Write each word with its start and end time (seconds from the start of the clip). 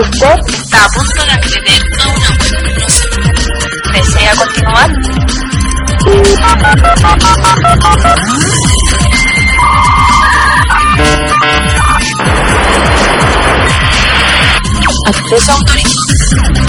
Usted 0.00 0.38
está 0.46 0.84
a 0.84 0.88
punto 0.90 1.24
de 1.24 1.32
acceder 1.32 1.82
a 2.00 2.08
una 2.08 2.28
web 2.30 2.52
no. 2.78 3.92
¿Desea 3.92 4.32
continuar? 4.36 4.90
Acceso 15.06 15.52
autorizado. 15.52 16.67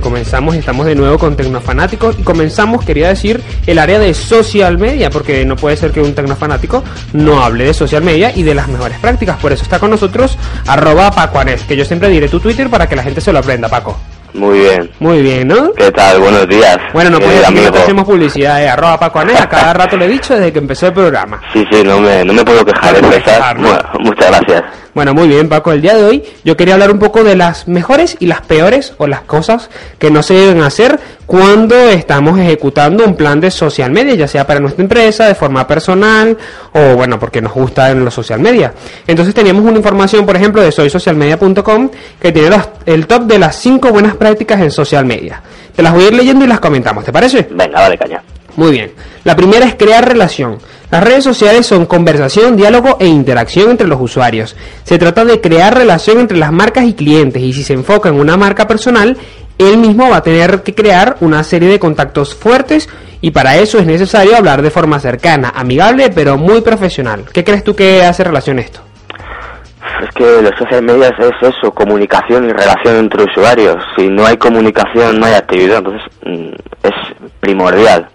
Comenzamos, 0.00 0.54
estamos 0.54 0.86
de 0.86 0.94
nuevo 0.94 1.18
con 1.18 1.36
Tecnofanáticos 1.36 2.16
y 2.18 2.22
comenzamos, 2.22 2.84
quería 2.84 3.08
decir, 3.08 3.42
el 3.66 3.78
área 3.78 3.98
de 3.98 4.14
social 4.14 4.78
media, 4.78 5.10
porque 5.10 5.44
no 5.44 5.56
puede 5.56 5.76
ser 5.76 5.92
que 5.92 6.00
un 6.00 6.14
tecnofanático 6.14 6.82
no 7.12 7.42
hable 7.42 7.64
de 7.64 7.74
social 7.74 8.02
media 8.02 8.32
y 8.34 8.42
de 8.42 8.54
las 8.54 8.68
mejores 8.68 8.98
prácticas. 8.98 9.38
Por 9.38 9.52
eso 9.52 9.62
está 9.62 9.78
con 9.78 9.90
nosotros 9.90 10.38
arroba 10.66 11.10
Paco 11.10 11.34
que 11.66 11.76
yo 11.76 11.84
siempre 11.84 12.08
diré 12.08 12.28
tu 12.28 12.40
Twitter 12.40 12.70
para 12.70 12.88
que 12.88 12.96
la 12.96 13.02
gente 13.02 13.20
se 13.20 13.32
lo 13.32 13.40
aprenda, 13.40 13.68
Paco. 13.68 13.98
Muy 14.34 14.58
bien. 14.58 14.90
Muy 14.98 15.22
bien, 15.22 15.46
¿no? 15.46 15.72
¿Qué 15.74 15.92
tal? 15.92 16.18
Buenos 16.18 16.48
días. 16.48 16.76
Bueno, 16.92 17.10
no 17.10 17.18
querido 17.20 17.40
decir 17.40 17.54
que 17.54 17.70
no 17.70 17.78
hacemos 17.78 18.04
publicidad, 18.04 18.62
eh, 18.62 18.68
arroba 18.68 18.98
Paco 18.98 19.20
Anés, 19.20 19.40
a 19.40 19.48
cada 19.48 19.72
rato 19.72 19.96
le 19.96 20.06
he 20.06 20.08
dicho 20.08 20.34
desde 20.34 20.52
que 20.52 20.58
empezó 20.58 20.88
el 20.88 20.92
programa. 20.92 21.40
Sí, 21.52 21.64
sí, 21.70 21.82
no 21.84 22.00
me, 22.00 22.24
no 22.24 22.32
me 22.32 22.44
puedo 22.44 22.64
quejar 22.64 22.92
No 22.92 22.94
de 22.94 23.00
te 23.00 23.06
puedes 23.06 23.26
empezar. 23.28 23.58
¿no? 23.58 23.68
Bueno, 23.68 23.88
muchas 24.00 24.28
gracias. 24.28 24.62
Bueno, 24.92 25.14
muy 25.14 25.28
bien, 25.28 25.48
Paco. 25.48 25.72
El 25.72 25.82
día 25.82 25.94
de 25.94 26.04
hoy 26.04 26.24
yo 26.44 26.56
quería 26.56 26.74
hablar 26.74 26.90
un 26.90 26.98
poco 26.98 27.24
de 27.24 27.36
las 27.36 27.68
mejores 27.68 28.16
y 28.20 28.26
las 28.26 28.42
peores 28.42 28.94
o 28.98 29.06
las 29.06 29.22
cosas 29.22 29.70
que 29.98 30.10
no 30.10 30.22
se 30.22 30.34
deben 30.34 30.62
hacer 30.62 31.00
cuando 31.34 31.74
estamos 31.88 32.38
ejecutando 32.38 33.04
un 33.04 33.16
plan 33.16 33.40
de 33.40 33.50
social 33.50 33.90
media, 33.90 34.14
ya 34.14 34.28
sea 34.28 34.46
para 34.46 34.60
nuestra 34.60 34.82
empresa, 34.84 35.26
de 35.26 35.34
forma 35.34 35.66
personal 35.66 36.38
o, 36.72 36.94
bueno, 36.94 37.18
porque 37.18 37.42
nos 37.42 37.52
gusta 37.52 37.90
en 37.90 38.04
los 38.04 38.14
social 38.14 38.38
media. 38.38 38.72
Entonces 39.04 39.34
teníamos 39.34 39.64
una 39.64 39.76
información, 39.78 40.24
por 40.24 40.36
ejemplo, 40.36 40.62
de 40.62 40.70
soysocialmedia.com 40.70 41.90
que 42.20 42.30
tiene 42.30 42.50
los- 42.50 42.68
el 42.86 43.08
top 43.08 43.22
de 43.24 43.40
las 43.40 43.56
5 43.56 43.90
buenas 43.90 44.14
prácticas 44.14 44.60
en 44.60 44.70
social 44.70 45.04
media. 45.06 45.42
Te 45.74 45.82
las 45.82 45.92
voy 45.92 46.04
a 46.04 46.06
ir 46.06 46.14
leyendo 46.14 46.44
y 46.44 46.48
las 46.48 46.60
comentamos, 46.60 47.04
¿te 47.04 47.12
parece? 47.12 47.48
Venga, 47.50 47.80
dale 47.80 47.98
caña. 47.98 48.22
Muy 48.54 48.70
bien. 48.70 48.92
La 49.24 49.34
primera 49.34 49.66
es 49.66 49.74
crear 49.74 50.06
relación. 50.08 50.58
Las 50.88 51.02
redes 51.02 51.24
sociales 51.24 51.66
son 51.66 51.86
conversación, 51.86 52.56
diálogo 52.56 52.96
e 53.00 53.06
interacción 53.08 53.72
entre 53.72 53.88
los 53.88 54.00
usuarios. 54.00 54.54
Se 54.84 54.98
trata 54.98 55.24
de 55.24 55.40
crear 55.40 55.74
relación 55.76 56.20
entre 56.20 56.38
las 56.38 56.52
marcas 56.52 56.84
y 56.84 56.92
clientes 56.94 57.42
y 57.42 57.52
si 57.52 57.64
se 57.64 57.72
enfoca 57.72 58.08
en 58.10 58.20
una 58.20 58.36
marca 58.36 58.68
personal, 58.68 59.16
él 59.58 59.78
mismo 59.78 60.10
va 60.10 60.16
a 60.16 60.22
tener 60.22 60.62
que 60.62 60.74
crear 60.74 61.16
una 61.20 61.42
serie 61.44 61.68
de 61.68 61.78
contactos 61.78 62.34
fuertes 62.34 62.88
y 63.20 63.30
para 63.30 63.56
eso 63.56 63.78
es 63.78 63.86
necesario 63.86 64.36
hablar 64.36 64.62
de 64.62 64.70
forma 64.70 64.98
cercana, 64.98 65.52
amigable, 65.54 66.10
pero 66.14 66.36
muy 66.36 66.60
profesional. 66.60 67.24
¿Qué 67.32 67.42
crees 67.42 67.64
tú 67.64 67.74
que 67.74 68.02
hace 68.02 68.24
relación 68.24 68.58
esto? 68.58 68.80
Es 70.02 70.10
que 70.14 70.42
los 70.42 70.52
social 70.58 70.82
medias 70.82 71.12
es 71.18 71.48
eso, 71.48 71.70
comunicación 71.72 72.44
y 72.48 72.52
relación 72.52 72.96
entre 72.96 73.24
usuarios. 73.24 73.76
Si 73.96 74.08
no 74.08 74.26
hay 74.26 74.36
comunicación, 74.36 75.20
no 75.20 75.26
hay 75.26 75.34
actividad, 75.34 75.78
entonces 75.78 76.02
mm, 76.24 76.52
es 76.82 77.30
primordial. 77.40 78.08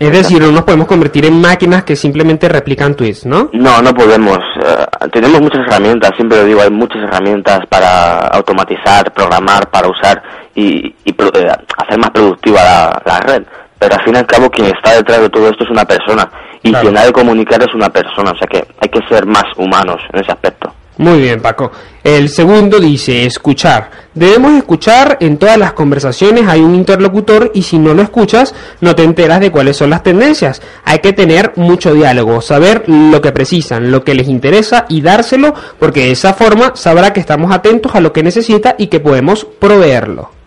Es 0.00 0.10
decir, 0.12 0.40
no 0.40 0.50
nos 0.50 0.62
podemos 0.62 0.86
convertir 0.86 1.26
en 1.26 1.38
máquinas 1.40 1.84
que 1.84 1.94
simplemente 1.94 2.48
replican 2.48 2.94
tweets, 2.94 3.26
¿no? 3.26 3.50
No, 3.52 3.82
no 3.82 3.92
podemos. 3.94 4.38
eh, 4.64 5.08
tenemos 5.12 5.40
muchas 5.42 5.60
herramientas, 5.66 6.12
siempre 6.16 6.38
lo 6.38 6.44
digo, 6.44 6.62
hay 6.62 6.70
muchas 6.70 7.02
herramientas 7.02 7.60
para 7.68 8.16
automatizar, 8.28 9.12
programar, 9.12 9.68
para 9.70 9.88
usar 9.88 10.22
y, 10.54 10.94
y 11.04 11.12
pro- 11.12 11.30
eh, 11.34 11.46
hacer 11.76 11.98
más 11.98 12.10
productiva 12.10 12.60
la, 12.62 13.02
la 13.04 13.20
red. 13.20 13.42
Pero 13.78 13.94
al 13.94 14.02
fin 14.04 14.14
y 14.14 14.18
al 14.18 14.26
cabo 14.26 14.50
quien 14.50 14.66
está 14.74 14.94
detrás 14.96 15.20
de 15.20 15.28
todo 15.28 15.48
esto 15.48 15.64
es 15.64 15.70
una 15.70 15.84
persona 15.84 16.28
y 16.62 16.70
Claro. 16.70 16.82
quien 16.84 16.98
ha 16.98 17.04
de 17.04 17.12
comunicar 17.12 17.60
es 17.62 17.74
una 17.74 17.88
persona, 17.90 18.32
o 18.32 18.36
sea 18.38 18.46
que 18.50 18.58
hay 18.80 18.88
que 18.88 19.06
ser 19.08 19.24
más 19.26 19.44
humanos 19.56 19.96
en 20.12 20.20
ese 20.20 20.32
aspecto. 20.32 20.72
Muy 21.00 21.18
bien, 21.18 21.40
Paco. 21.40 21.72
El 22.04 22.28
segundo 22.28 22.78
dice 22.78 23.24
escuchar. 23.24 23.90
Debemos 24.12 24.52
escuchar 24.52 25.16
en 25.20 25.38
todas 25.38 25.56
las 25.56 25.72
conversaciones 25.72 26.46
hay 26.46 26.60
un 26.60 26.74
interlocutor 26.74 27.52
y 27.54 27.62
si 27.62 27.78
no 27.78 27.94
lo 27.94 28.02
escuchas 28.02 28.54
no 28.82 28.94
te 28.94 29.04
enteras 29.04 29.40
de 29.40 29.50
cuáles 29.50 29.78
son 29.78 29.88
las 29.88 30.02
tendencias. 30.02 30.60
Hay 30.84 30.98
que 30.98 31.14
tener 31.14 31.54
mucho 31.56 31.94
diálogo, 31.94 32.42
saber 32.42 32.84
lo 32.86 33.22
que 33.22 33.32
precisan, 33.32 33.90
lo 33.90 34.04
que 34.04 34.14
les 34.14 34.28
interesa 34.28 34.84
y 34.90 35.00
dárselo 35.00 35.54
porque 35.78 36.00
de 36.00 36.10
esa 36.10 36.34
forma 36.34 36.72
sabrá 36.74 37.14
que 37.14 37.20
estamos 37.20 37.50
atentos 37.50 37.94
a 37.94 38.02
lo 38.02 38.12
que 38.12 38.22
necesita 38.22 38.74
y 38.76 38.88
que 38.88 39.00
podemos 39.00 39.46
proveerlo. 39.46 40.39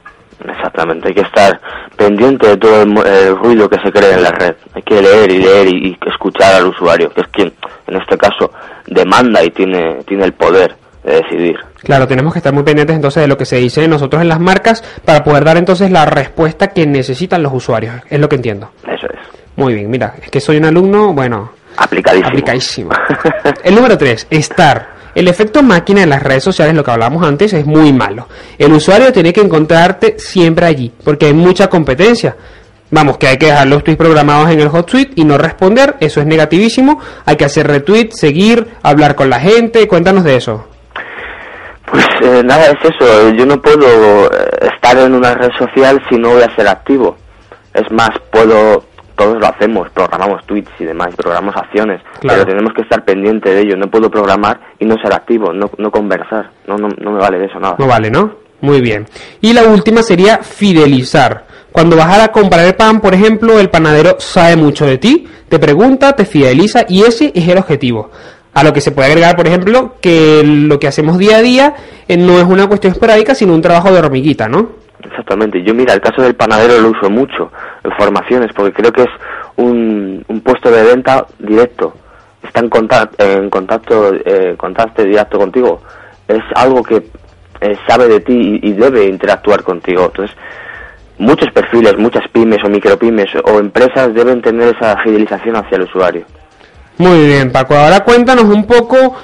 Exactamente, 0.48 1.08
hay 1.09 1.14
que 1.14 1.22
estar 1.22 1.59
pendiente 1.96 2.48
de 2.48 2.58
todo 2.58 2.84
el, 2.84 2.98
el 3.08 3.36
ruido 3.38 3.70
que 3.70 3.80
se 3.84 3.92
crea 3.92 4.16
en 4.16 4.24
la 4.24 4.31
red. 4.31 4.56
Hay 4.74 4.81
que 4.81 5.02
leer 5.02 5.31
y 5.31 5.38
leer 5.40 5.68
y, 5.68 5.88
y 5.90 5.98
escuchar 6.09 6.56
al 6.56 6.68
usuario, 6.68 7.09
que 7.12 7.22
es 7.22 7.28
quien, 7.28 7.54
en 7.88 7.96
este 8.02 8.18
caso, 8.18 8.52
demanda 8.88 9.44
y 9.44 9.50
tiene, 9.52 10.04
tiene 10.06 10.26
el 10.26 10.34
poder 10.34 10.76
de 11.04 11.22
decidir. 11.22 11.56
Claro, 11.81 12.08
tenemos 12.08 12.34
que 12.34 12.40
estar 12.40 12.54
muy 12.54 12.64
pendientes 12.64 12.96
entonces 12.96 13.22
de 13.22 13.28
lo 13.28 13.38
que 13.38 13.46
se 13.46 13.58
dice 13.58 13.88
nosotros 13.88 14.22
en 14.22 14.30
las 14.30 14.40
marcas 14.40 14.81
para 15.06 15.24
poder 15.24 15.44
dar 15.44 15.58
entonces 15.58 15.92
la 15.92 16.06
respuesta 16.06 16.68
que 16.68 16.86
necesitan 16.88 17.44
los 17.44 17.54
usuarios. 17.54 17.96
Es 18.10 18.20
lo 18.20 18.30
que 18.30 18.38
entiendo. 18.38 18.72
Eso 18.84 19.08
es. 19.08 19.20
Muy 19.56 19.74
bien, 19.75 19.90
mira, 19.90 20.16
es 20.22 20.31
que 20.31 20.40
soy 20.40 20.58
un 20.58 20.66
alumno, 20.66 21.14
bueno, 21.14 21.52
Aplicadísimo. 21.78 22.30
Aplicadísimo. 22.30 22.92
El 23.64 23.75
número 23.75 23.98
3, 23.98 24.28
estar. 24.30 24.93
El 25.16 25.28
efecto 25.28 25.62
máquina 25.62 26.03
en 26.03 26.09
las 26.09 26.24
redes 26.24 26.44
sociales, 26.44 26.75
lo 26.75 26.84
que 26.84 26.91
hablábamos 26.91 27.25
antes, 27.25 27.53
es 27.53 27.66
muy 27.66 27.94
malo. 27.94 28.28
El 28.57 28.74
usuario 28.74 29.12
tiene 29.13 29.31
que 29.31 29.41
encontrarte 29.41 30.16
siempre 30.18 30.66
allí, 30.66 30.91
porque 31.03 31.28
hay 31.28 31.34
mucha 31.34 31.68
competencia. 31.68 32.35
Vamos, 32.91 33.18
que 33.18 33.28
hay 33.28 33.38
que 33.38 33.47
dejar 33.47 33.68
los 33.68 33.84
tweets 33.84 33.97
programados 33.97 34.51
en 34.51 34.59
el 34.59 34.69
hot 34.69 34.90
tweet 34.90 35.09
y 35.16 35.25
no 35.25 35.38
responder, 35.38 35.96
eso 36.00 36.19
es 36.19 36.28
negativísimo. 36.28 37.00
Hay 37.25 37.35
que 37.38 37.46
hacer 37.46 37.66
retweet, 37.66 38.12
seguir, 38.12 38.68
hablar 38.84 39.16
con 39.16 39.31
la 39.31 39.40
gente. 39.40 39.88
Cuéntanos 39.88 40.24
de 40.24 40.35
eso. 40.35 40.68
Pues 41.91 42.06
eh, 42.22 42.44
nada, 42.44 42.66
es 42.68 42.91
eso. 42.91 43.31
Yo 43.31 43.47
no 43.47 43.59
puedo 43.59 44.25
eh, 44.28 44.69
estar 44.74 44.97
en 44.97 45.13
una 45.13 45.34
red 45.34 45.50
social 45.57 46.01
si 46.09 46.18
no 46.18 46.30
voy 46.30 46.44
a 46.44 46.56
ser 46.56 46.68
activo. 46.68 47.18
Es 47.74 47.91
más, 47.91 48.12
puedo, 48.31 48.85
todos 49.16 49.40
lo 49.40 49.47
hacemos, 49.47 49.90
programamos 49.91 50.46
tweets 50.46 50.72
y 50.79 50.85
demás, 50.85 51.16
programamos 51.16 51.56
acciones, 51.56 52.01
Claro. 52.19 52.44
pero 52.44 52.46
tenemos 52.51 52.74
que 52.74 52.81
estar 52.81 53.03
pendiente 53.06 53.50
de 53.53 53.62
ello. 53.62 53.75
No 53.78 53.88
puedo 53.88 54.09
programar 54.09 54.59
y 54.79 54.85
no 54.85 54.96
ser 55.01 55.13
activo, 55.13 55.53
no, 55.53 55.69
no 55.78 55.91
conversar. 55.91 56.50
No, 56.68 56.78
no, 56.78 56.90
no 57.00 57.12
me 57.12 57.19
vale 57.19 57.40
de 57.40 57.46
eso 57.46 57.59
nada. 57.59 57.75
No 57.78 57.88
vale, 57.88 58.09
¿no? 58.09 58.35
Muy 58.62 58.81
bien. 58.81 59.06
Y 59.41 59.53
la 59.53 59.63
última 59.63 60.01
sería 60.03 60.38
fidelizar. 60.40 61.46
Cuando 61.72 61.96
vas 61.97 62.19
a 62.19 62.28
comprar 62.31 62.66
el 62.66 62.75
pan, 62.75 63.01
por 63.01 63.13
ejemplo, 63.13 63.59
el 63.59 63.69
panadero 63.69 64.16
sabe 64.19 64.56
mucho 64.56 64.85
de 64.85 64.97
ti, 64.97 65.28
te 65.50 65.59
pregunta, 65.59 66.13
te 66.13 66.25
fideliza 66.25 66.85
y 66.88 67.01
ese 67.03 67.31
es 67.35 67.47
el 67.47 67.57
objetivo. 67.57 68.12
A 68.53 68.63
lo 68.63 68.72
que 68.72 68.81
se 68.81 68.91
puede 68.91 69.07
agregar, 69.09 69.35
por 69.35 69.47
ejemplo, 69.47 69.95
que 70.00 70.44
lo 70.45 70.78
que 70.80 70.88
hacemos 70.88 71.18
día 71.18 71.38
a 71.38 71.41
día 71.41 71.74
eh, 72.07 72.16
no 72.18 72.38
es 72.40 72.45
una 72.45 72.68
cuestión 72.68 72.94
esporádica, 72.94 73.34
sino 73.34 73.53
un 73.56 73.62
trabajo 73.62 73.91
de 73.91 73.97
hormiguita, 74.00 74.47
¿no? 74.47 74.83
Exactamente. 75.06 75.62
Yo, 75.64 75.74
mira, 75.74 75.94
el 75.94 76.02
caso 76.02 76.22
del 76.22 76.36
panadero 76.36 76.80
lo 76.80 76.90
uso 76.90 77.09
mucho 77.09 77.52
en 77.84 77.91
formaciones 77.91 78.52
porque 78.56 78.74
creo 78.74 78.91
que 78.91 79.03
es 79.03 79.09
un, 79.58 80.24
un 80.28 80.41
puesto 80.41 80.72
de 80.72 80.84
venta 80.84 81.25
directo. 81.40 81.94
Está 82.41 82.59
en 82.59 82.69
contacto, 82.69 83.24
en 83.24 83.50
contacto, 83.50 84.13
eh, 84.13 84.56
contacto 84.58 85.03
directo 85.03 85.38
contigo. 85.38 85.81
Es 86.28 86.42
algo 86.56 86.84
que 86.84 86.97
eh, 87.62 87.78
sabe 87.88 88.08
de 88.08 88.19
ti 88.19 88.59
y, 88.62 88.69
y 88.69 88.74
debe 88.74 89.06
interactuar 89.06 89.63
contigo. 89.63 90.06
Entonces, 90.06 90.36
muchos 91.18 91.52
perfiles, 91.53 91.97
muchas 91.97 92.28
pymes 92.31 92.63
o 92.63 92.69
micropymes 92.69 93.30
o 93.46 93.59
empresas 93.59 94.13
deben 94.13 94.42
tener 94.42 94.75
esa 94.75 94.97
fidelización 95.03 95.56
hacia 95.56 95.78
el 95.78 95.84
usuario. 95.84 96.25
Muy 96.98 97.25
bien, 97.25 97.51
Paco. 97.51 97.75
Ahora 97.75 98.01
cuéntanos 98.01 98.45
un 98.45 98.66
poco 98.66 99.16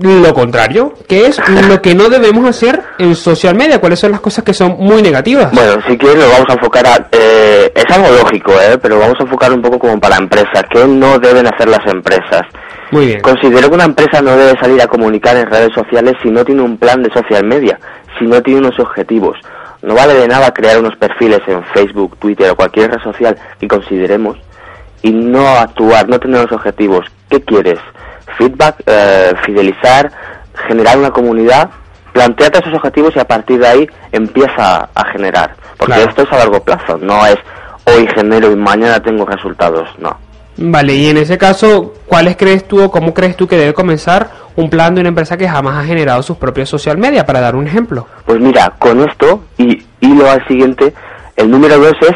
lo 0.00 0.34
contrario, 0.34 0.94
que 1.08 1.26
es 1.26 1.38
lo 1.68 1.82
que 1.82 1.94
no 1.94 2.08
debemos 2.08 2.48
hacer 2.48 2.82
en 2.98 3.14
social 3.14 3.54
media. 3.54 3.80
¿Cuáles 3.80 4.00
son 4.00 4.12
las 4.12 4.20
cosas 4.20 4.44
que 4.44 4.54
son 4.54 4.76
muy 4.78 5.02
negativas? 5.02 5.52
Bueno, 5.52 5.82
si 5.86 5.96
quieres 5.98 6.18
lo 6.18 6.30
vamos 6.30 6.46
a 6.48 6.52
enfocar 6.54 6.86
a... 6.86 7.08
eh, 7.12 7.72
es 7.74 7.84
algo 7.96 8.08
lógico, 8.16 8.52
¿eh? 8.52 8.78
pero 8.80 8.98
vamos 8.98 9.16
a 9.18 9.22
enfocar 9.24 9.52
un 9.52 9.62
poco 9.62 9.78
como 9.78 10.00
para 10.00 10.16
empresas. 10.16 10.64
¿Qué 10.70 10.86
no 10.86 11.18
deben 11.18 11.46
hacer 11.46 11.68
las 11.68 11.86
empresas? 11.86 12.42
Muy 12.90 13.06
bien. 13.06 13.20
Considero 13.20 13.68
que 13.68 13.74
una 13.74 13.84
empresa 13.84 14.20
no 14.20 14.36
debe 14.36 14.58
salir 14.58 14.80
a 14.82 14.86
comunicar 14.86 15.36
en 15.36 15.46
redes 15.46 15.72
sociales 15.74 16.14
si 16.22 16.30
no 16.30 16.44
tiene 16.44 16.62
un 16.62 16.76
plan 16.76 17.02
de 17.02 17.10
social 17.10 17.44
media, 17.44 17.78
si 18.18 18.26
no 18.26 18.42
tiene 18.42 18.60
unos 18.60 18.78
objetivos. 18.78 19.38
No 19.82 19.94
vale 19.94 20.14
de 20.14 20.28
nada 20.28 20.52
crear 20.52 20.78
unos 20.78 20.96
perfiles 20.96 21.40
en 21.46 21.64
Facebook, 21.74 22.16
Twitter 22.18 22.50
o 22.50 22.54
cualquier 22.56 22.90
red 22.90 23.02
social 23.02 23.36
que 23.58 23.66
consideremos 23.66 24.38
y 25.02 25.10
no 25.10 25.46
actuar, 25.48 26.08
no 26.08 26.20
tener 26.20 26.42
los 26.42 26.52
objetivos. 26.52 27.06
¿Qué 27.28 27.40
quieres? 27.42 27.78
Feedback, 28.38 28.82
eh, 28.86 29.32
fidelizar, 29.44 30.10
generar 30.68 30.98
una 30.98 31.10
comunidad. 31.10 31.70
Planteate 32.12 32.58
esos 32.58 32.74
objetivos 32.74 33.14
y 33.16 33.18
a 33.20 33.24
partir 33.24 33.58
de 33.58 33.66
ahí 33.66 33.86
empieza 34.12 34.88
a 34.94 35.04
generar. 35.12 35.54
Porque 35.78 35.94
Claro. 35.94 36.08
esto 36.10 36.22
es 36.22 36.32
a 36.32 36.36
largo 36.38 36.60
plazo, 36.60 36.98
no 36.98 37.24
es 37.26 37.36
hoy 37.84 38.06
genero 38.14 38.50
y 38.52 38.56
mañana 38.56 39.00
tengo 39.00 39.24
resultados, 39.24 39.88
no. 39.98 40.16
Vale, 40.58 40.94
y 40.94 41.08
en 41.08 41.16
ese 41.16 41.38
caso, 41.38 41.94
¿cuáles 42.06 42.36
crees 42.36 42.68
tú 42.68 42.82
o 42.82 42.90
cómo 42.90 43.14
crees 43.14 43.36
tú 43.36 43.48
que 43.48 43.56
debe 43.56 43.72
comenzar 43.72 44.28
un 44.56 44.68
plan 44.68 44.94
de 44.94 45.00
una 45.00 45.08
empresa 45.08 45.36
que 45.36 45.48
jamás 45.48 45.82
ha 45.82 45.86
generado 45.86 46.22
sus 46.22 46.36
propios 46.36 46.68
social 46.68 46.98
media, 46.98 47.24
para 47.24 47.40
dar 47.40 47.56
un 47.56 47.66
ejemplo. 47.66 48.06
Pues 48.26 48.38
mira, 48.40 48.72
con 48.78 49.00
esto 49.08 49.42
y 49.58 49.82
hilo 50.00 50.30
al 50.30 50.46
siguiente, 50.46 50.92
el 51.36 51.50
número 51.50 51.78
dos 51.78 51.94
es, 52.02 52.14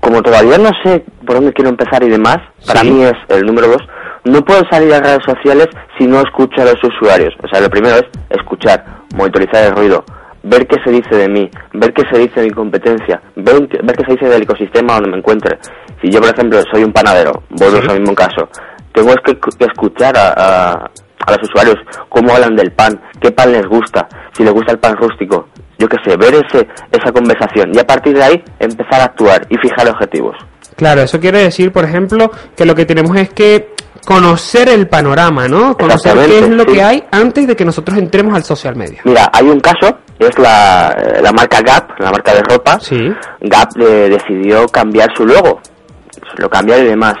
como 0.00 0.22
todavía 0.22 0.56
no 0.58 0.70
sé 0.82 1.04
por 1.26 1.36
dónde 1.36 1.52
quiero 1.52 1.70
empezar 1.70 2.02
y 2.02 2.08
demás, 2.08 2.38
para 2.66 2.82
mí 2.82 3.02
es 3.02 3.12
el 3.28 3.44
número 3.44 3.68
dos, 3.68 3.82
no 4.24 4.42
puedo 4.44 4.62
salir 4.70 4.92
a 4.94 5.00
redes 5.00 5.22
sociales 5.24 5.68
si 5.98 6.06
no 6.06 6.20
escucho 6.20 6.62
a 6.62 6.64
los 6.66 6.82
usuarios. 6.82 7.34
O 7.42 7.48
sea, 7.48 7.60
lo 7.60 7.68
primero 7.70 7.96
es 7.96 8.04
escuchar, 8.30 8.84
monitorizar 9.14 9.64
el 9.66 9.76
ruido, 9.76 10.04
ver 10.42 10.66
qué 10.66 10.76
se 10.84 10.90
dice 10.90 11.14
de 11.16 11.28
mí, 11.28 11.50
ver 11.74 11.92
qué 11.92 12.02
se 12.10 12.18
dice 12.18 12.40
de 12.40 12.46
mi 12.46 12.52
competencia, 12.52 13.20
ver, 13.36 13.60
ver 13.82 13.96
qué 13.96 14.04
se 14.06 14.12
dice 14.12 14.26
del 14.28 14.42
ecosistema 14.42 14.94
donde 14.94 15.10
me 15.10 15.18
encuentre. 15.18 15.58
Si 16.02 16.10
yo, 16.10 16.20
por 16.20 16.30
ejemplo, 16.30 16.60
soy 16.72 16.84
un 16.84 16.92
panadero, 16.92 17.42
vuelvo 17.50 17.80
Sí. 17.82 17.88
al 17.90 18.00
mismo 18.00 18.14
caso, 18.14 18.48
tengo 18.92 19.14
que 19.24 19.38
que 19.38 19.64
escuchar 19.66 20.16
a, 20.16 20.32
a, 20.36 20.72
a 21.26 21.30
los 21.32 21.42
usuarios 21.42 21.76
cómo 22.08 22.32
hablan 22.34 22.56
del 22.56 22.72
pan, 22.72 23.00
qué 23.20 23.30
pan 23.30 23.52
les 23.52 23.66
gusta, 23.66 24.08
si 24.32 24.42
les 24.44 24.52
gusta 24.52 24.72
el 24.72 24.78
pan 24.78 24.96
rústico, 24.96 25.48
yo 25.78 25.88
qué 25.88 25.96
sé, 26.04 26.16
ver 26.16 26.34
ese, 26.34 26.66
esa 26.92 27.12
conversación 27.12 27.70
y 27.74 27.78
a 27.78 27.86
partir 27.86 28.14
de 28.16 28.22
ahí 28.24 28.44
empezar 28.58 29.00
a 29.00 29.04
actuar 29.04 29.46
y 29.48 29.56
fijar 29.58 29.88
objetivos. 29.88 30.36
Claro, 30.76 31.02
eso 31.02 31.20
quiere 31.20 31.40
decir, 31.42 31.72
por 31.72 31.84
ejemplo, 31.84 32.30
que 32.56 32.64
lo 32.64 32.74
que 32.74 32.86
tenemos 32.86 33.14
es 33.16 33.28
que 33.30 33.69
conocer 34.04 34.68
el 34.68 34.88
panorama, 34.88 35.48
¿no? 35.48 35.76
Conocer 35.76 36.14
qué 36.26 36.38
es 36.40 36.48
lo 36.48 36.64
sí. 36.64 36.72
que 36.72 36.82
hay 36.82 37.04
antes 37.10 37.46
de 37.46 37.56
que 37.56 37.64
nosotros 37.64 37.98
entremos 37.98 38.34
al 38.34 38.44
social 38.44 38.76
media. 38.76 39.00
Mira, 39.04 39.30
hay 39.32 39.48
un 39.48 39.60
caso, 39.60 39.98
es 40.18 40.38
la, 40.38 40.94
eh, 40.98 41.20
la 41.22 41.32
marca 41.32 41.60
Gap, 41.60 41.98
la 41.98 42.10
marca 42.10 42.34
de 42.34 42.42
ropa. 42.42 42.78
Sí. 42.80 42.98
Gap 43.40 43.70
eh, 43.80 44.08
decidió 44.10 44.66
cambiar 44.66 45.08
su 45.16 45.26
logo, 45.26 45.60
lo 46.36 46.48
cambiaron 46.48 46.86
y 46.86 46.88
demás. 46.90 47.14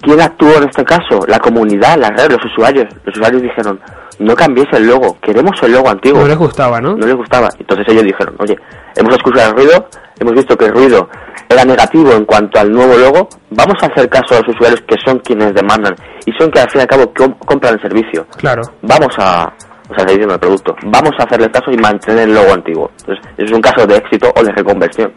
¿Quién 0.00 0.20
actuó 0.20 0.56
en 0.58 0.68
este 0.68 0.84
caso? 0.84 1.26
La 1.26 1.38
comunidad, 1.38 1.98
la 1.98 2.10
red, 2.10 2.30
los 2.30 2.44
usuarios. 2.44 2.86
Los 3.04 3.16
usuarios 3.16 3.42
dijeron, 3.42 3.80
no 4.18 4.34
cambiéis 4.34 4.68
el 4.72 4.86
logo, 4.86 5.16
queremos 5.20 5.60
el 5.62 5.72
logo 5.72 5.88
antiguo. 5.90 6.20
No 6.22 6.28
les 6.28 6.38
gustaba, 6.38 6.80
¿no? 6.80 6.96
no 6.96 7.06
les 7.06 7.14
gustaba. 7.16 7.48
Entonces 7.58 7.86
ellos 7.88 8.04
dijeron, 8.04 8.34
oye, 8.38 8.56
hemos 8.96 9.14
escuchado 9.14 9.50
el 9.50 9.56
ruido, 9.56 9.86
hemos 10.18 10.34
visto 10.34 10.56
que 10.56 10.66
el 10.66 10.72
ruido 10.72 11.08
era 11.48 11.64
negativo 11.64 12.12
en 12.12 12.24
cuanto 12.24 12.58
al 12.60 12.70
nuevo 12.72 12.96
logo, 12.96 13.28
vamos 13.50 13.76
a 13.82 13.86
hacer 13.86 14.08
caso 14.08 14.34
a 14.34 14.40
los 14.40 14.48
usuarios 14.54 14.82
que 14.82 14.96
son 15.04 15.18
quienes 15.20 15.54
demandan 15.54 15.94
y 16.26 16.32
son 16.38 16.50
que 16.50 16.60
al 16.60 16.70
fin 16.70 16.80
y 16.80 16.82
al 16.82 16.88
cabo 16.88 17.12
com- 17.16 17.34
compran 17.46 17.74
el 17.74 17.80
servicio. 17.80 18.26
Claro. 18.36 18.62
Vamos 18.82 19.14
a, 19.18 19.50
o 19.88 19.94
sea, 19.94 20.04
el 20.12 20.38
producto, 20.38 20.74
vamos 20.84 21.12
a 21.18 21.22
hacerle 21.24 21.50
caso 21.50 21.70
y 21.70 21.76
mantener 21.78 22.28
el 22.28 22.34
logo 22.34 22.52
antiguo. 22.52 22.90
Entonces, 23.00 23.24
es 23.38 23.50
un 23.52 23.60
caso 23.60 23.86
de 23.86 23.96
éxito 23.96 24.30
o 24.36 24.42
de 24.42 24.52
reconversión. 24.52 25.12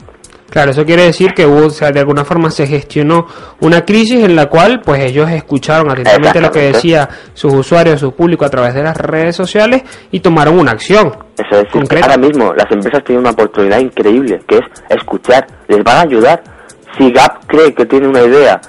Claro, 0.51 0.71
eso 0.71 0.85
quiere 0.85 1.03
decir 1.03 1.33
que 1.33 1.45
hubo, 1.45 1.67
o 1.67 1.69
sea, 1.69 1.91
de 1.91 2.01
alguna 2.01 2.25
forma 2.25 2.51
se 2.51 2.67
gestionó 2.67 3.25
una 3.61 3.85
crisis 3.85 4.21
en 4.21 4.35
la 4.35 4.47
cual, 4.47 4.81
pues 4.83 5.01
ellos 5.01 5.31
escucharon 5.31 5.89
atentamente 5.89 6.41
lo 6.41 6.51
que 6.51 6.73
decía 6.73 7.07
sus 7.33 7.53
usuarios, 7.53 8.01
su 8.01 8.11
público 8.11 8.43
a 8.43 8.49
través 8.49 8.73
de 8.73 8.83
las 8.83 8.97
redes 8.97 9.33
sociales 9.33 9.83
y 10.11 10.19
tomaron 10.19 10.59
una 10.59 10.71
acción. 10.71 11.09
Eso 11.37 11.61
es, 11.61 11.71
Concreta. 11.71 12.07
ahora 12.07 12.17
mismo 12.17 12.53
las 12.53 12.69
empresas 12.69 13.01
tienen 13.05 13.21
una 13.21 13.29
oportunidad 13.29 13.79
increíble, 13.79 14.41
que 14.45 14.57
es 14.57 14.63
escuchar, 14.89 15.47
les 15.69 15.81
van 15.85 15.97
a 15.99 16.01
ayudar. 16.01 16.43
Si 16.97 17.09
Gap 17.13 17.45
cree 17.47 17.73
que 17.73 17.85
tiene 17.85 18.09
una 18.09 18.21
idea, 18.21 18.59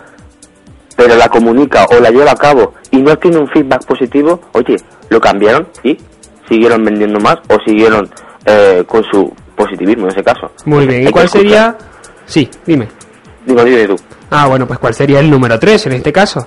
pero 0.97 1.17
la 1.17 1.29
comunica 1.29 1.87
o 1.87 1.99
la 1.99 2.11
lleva 2.11 2.31
a 2.31 2.37
cabo 2.37 2.75
y 2.93 2.99
no 2.99 3.19
tiene 3.19 3.39
un 3.39 3.49
feedback 3.49 3.85
positivo, 3.87 4.41
oye, 4.53 4.77
lo 5.09 5.21
cambiaron 5.21 5.67
y 5.83 5.99
siguieron 6.49 6.85
vendiendo 6.85 7.19
más 7.19 7.39
o 7.49 7.57
siguieron 7.67 8.09
eh, 8.47 8.85
con 8.87 9.03
su 9.11 9.33
positivismo 9.73 10.05
en 10.07 10.13
ese 10.13 10.23
caso. 10.23 10.51
Muy 10.65 10.87
bien. 10.87 11.09
¿Y 11.09 11.11
cuál 11.11 11.29
sería? 11.29 11.77
Sí, 12.27 12.49
dime. 12.67 12.89
Digo, 13.47 13.65
dime 13.65 13.87
tú. 13.89 13.97
Ah, 14.31 14.47
bueno, 14.47 14.67
pues 14.67 14.79
cuál 14.79 14.95
sería 14.95 15.21
el 15.21 15.31
número 15.31 15.59
3 15.59 15.87
en 15.87 15.93
este 15.95 16.13
caso. 16.13 16.47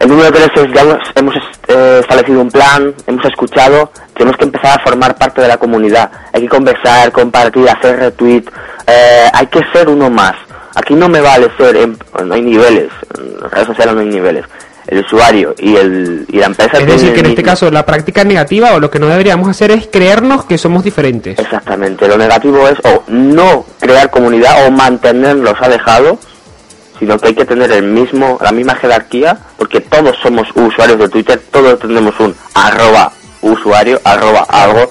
El 0.00 0.08
número 0.08 0.30
tres 0.32 0.48
es, 0.56 0.66
ya 0.74 0.82
hemos, 0.82 0.98
hemos, 1.14 1.34
eh, 1.68 1.98
establecido 2.02 2.40
un 2.40 2.50
plan, 2.50 2.92
hemos 3.06 3.24
escuchado, 3.24 3.90
tenemos 4.14 4.36
que 4.36 4.44
empezar 4.44 4.78
a 4.78 4.82
formar 4.84 5.16
parte 5.16 5.40
de 5.40 5.48
la 5.48 5.56
comunidad. 5.56 6.10
Hay 6.32 6.42
que 6.42 6.48
conversar, 6.48 7.10
compartir, 7.12 7.66
hacer 7.70 7.96
retweet, 7.98 8.42
eh, 8.86 9.28
hay 9.32 9.46
que 9.46 9.60
ser 9.72 9.88
uno 9.88 10.10
más. 10.10 10.34
Aquí 10.74 10.94
no 10.94 11.08
me 11.08 11.20
vale 11.20 11.48
ser, 11.56 11.76
en- 11.76 11.96
no 12.26 12.34
hay 12.34 12.42
niveles, 12.42 12.90
en 13.16 13.50
redes 13.50 13.66
sociales 13.68 13.94
no 13.94 14.00
hay 14.00 14.08
niveles. 14.08 14.44
El 14.86 14.98
usuario 15.00 15.54
y, 15.58 15.76
el, 15.76 16.26
y 16.28 16.36
la 16.38 16.46
empresa 16.46 16.78
Es 16.78 16.86
decir, 16.86 17.14
que 17.14 17.20
en 17.20 17.26
este 17.26 17.40
mismo- 17.42 17.50
caso 17.52 17.70
la 17.70 17.86
práctica 17.86 18.22
negativa 18.24 18.74
o 18.74 18.80
lo 18.80 18.90
que 18.90 18.98
no 18.98 19.06
deberíamos 19.06 19.48
hacer 19.48 19.70
es 19.70 19.86
creernos 19.86 20.44
que 20.44 20.58
somos 20.58 20.84
diferentes. 20.84 21.38
Exactamente, 21.38 22.06
lo 22.06 22.18
negativo 22.18 22.68
es 22.68 22.78
o 22.84 23.02
no 23.08 23.64
crear 23.80 24.10
comunidad 24.10 24.66
o 24.66 24.70
mantenerlos 24.70 25.54
alejados, 25.60 26.18
sino 26.98 27.18
que 27.18 27.28
hay 27.28 27.34
que 27.34 27.44
tener 27.46 27.72
el 27.72 27.82
mismo, 27.84 28.38
la 28.42 28.52
misma 28.52 28.74
jerarquía, 28.76 29.38
porque 29.56 29.80
todos 29.80 30.16
somos 30.22 30.46
usuarios 30.54 30.98
de 30.98 31.08
Twitter, 31.08 31.40
todos 31.50 31.78
tenemos 31.80 32.18
un 32.20 32.34
arroba 32.54 33.10
usuario, 33.40 34.00
arroba 34.04 34.46
algo, 34.48 34.90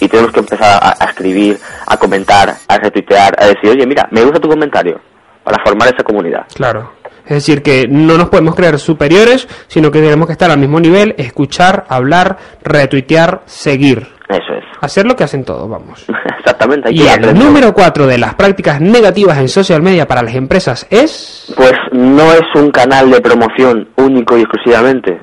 y 0.00 0.08
tenemos 0.08 0.32
que 0.32 0.40
empezar 0.40 0.78
a, 0.82 0.96
a 0.98 1.04
escribir, 1.10 1.58
a 1.86 1.96
comentar, 1.96 2.56
a 2.68 2.78
retuitear, 2.78 3.36
a 3.38 3.46
decir, 3.46 3.70
oye, 3.70 3.86
mira, 3.86 4.08
me 4.10 4.22
gusta 4.22 4.40
tu 4.40 4.48
comentario, 4.48 5.00
para 5.44 5.62
formar 5.62 5.92
esa 5.92 6.02
comunidad. 6.02 6.46
Claro. 6.54 6.92
Es 7.24 7.34
decir, 7.34 7.62
que 7.62 7.86
no 7.88 8.18
nos 8.18 8.28
podemos 8.28 8.54
creer 8.54 8.78
superiores, 8.78 9.48
sino 9.68 9.90
que 9.90 10.00
tenemos 10.00 10.26
que 10.26 10.32
estar 10.32 10.50
al 10.50 10.58
mismo 10.58 10.80
nivel, 10.80 11.14
escuchar, 11.18 11.84
hablar, 11.88 12.36
retuitear, 12.62 13.42
seguir. 13.46 14.06
Eso 14.28 14.54
es. 14.56 14.64
Hacer 14.80 15.06
lo 15.06 15.14
que 15.14 15.24
hacen 15.24 15.44
todos, 15.44 15.68
vamos. 15.68 16.04
Exactamente. 16.38 16.88
hay 16.88 16.94
Y 16.94 17.04
que 17.04 17.28
el 17.28 17.38
número 17.38 17.72
4 17.72 18.06
de 18.06 18.18
las 18.18 18.34
prácticas 18.34 18.80
negativas 18.80 19.38
en 19.38 19.48
social 19.48 19.82
media 19.82 20.06
para 20.06 20.22
las 20.22 20.34
empresas 20.34 20.86
es... 20.90 21.52
Pues 21.56 21.74
no 21.92 22.32
es 22.32 22.42
un 22.54 22.70
canal 22.70 23.10
de 23.10 23.20
promoción 23.20 23.88
único 23.96 24.36
y 24.36 24.42
exclusivamente. 24.42 25.20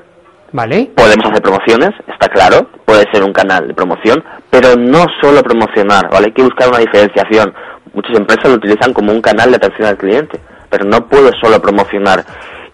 ¿Vale? 0.52 0.90
Podemos 0.96 1.26
hacer 1.26 1.42
promociones, 1.42 1.90
está 2.08 2.28
claro, 2.28 2.68
puede 2.84 3.04
ser 3.12 3.22
un 3.22 3.32
canal 3.32 3.68
de 3.68 3.74
promoción, 3.74 4.22
pero 4.50 4.74
no 4.76 5.06
solo 5.20 5.42
promocionar, 5.42 6.10
¿vale? 6.10 6.26
Hay 6.26 6.32
que 6.32 6.42
buscar 6.42 6.68
una 6.68 6.78
diferenciación. 6.78 7.52
Muchas 7.94 8.16
empresas 8.16 8.50
lo 8.50 8.56
utilizan 8.56 8.92
como 8.92 9.12
un 9.12 9.20
canal 9.20 9.50
de 9.50 9.56
atención 9.56 9.86
al 9.88 9.96
cliente, 9.96 10.40
pero 10.70 10.84
no 10.84 11.06
puedo 11.06 11.30
solo 11.40 11.60
promocionar. 11.60 12.24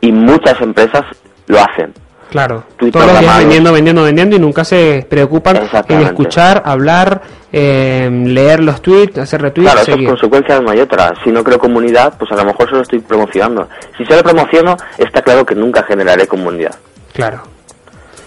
Y 0.00 0.12
muchas 0.12 0.60
empresas 0.60 1.02
lo 1.46 1.58
hacen. 1.58 1.92
Claro. 2.30 2.64
Tweet 2.76 2.90
Todos 2.90 3.06
los 3.06 3.12
días 3.12 3.22
programado. 3.22 3.38
vendiendo, 3.38 3.72
vendiendo, 3.72 4.02
vendiendo 4.02 4.36
y 4.36 4.38
nunca 4.38 4.64
se 4.64 5.06
preocupan 5.08 5.68
en 5.88 6.02
escuchar, 6.02 6.62
hablar, 6.64 7.22
eh, 7.52 8.10
leer 8.10 8.62
los 8.62 8.82
tweets, 8.82 9.18
hacer 9.18 9.40
retweets, 9.40 9.72
Claro, 9.72 9.92
esas 9.92 10.06
consecuencias 10.06 10.60
no 10.60 10.70
hay 10.70 10.80
otra. 10.80 11.14
Si 11.22 11.30
no 11.30 11.42
creo 11.44 11.58
comunidad, 11.58 12.14
pues 12.18 12.30
a 12.32 12.36
lo 12.36 12.44
mejor 12.44 12.68
solo 12.68 12.82
estoy 12.82 12.98
promocionando. 12.98 13.68
Si 13.96 14.04
solo 14.04 14.22
promociono, 14.22 14.76
está 14.98 15.22
claro 15.22 15.46
que 15.46 15.54
nunca 15.54 15.84
generaré 15.84 16.26
comunidad. 16.26 16.74
Claro. 17.12 17.42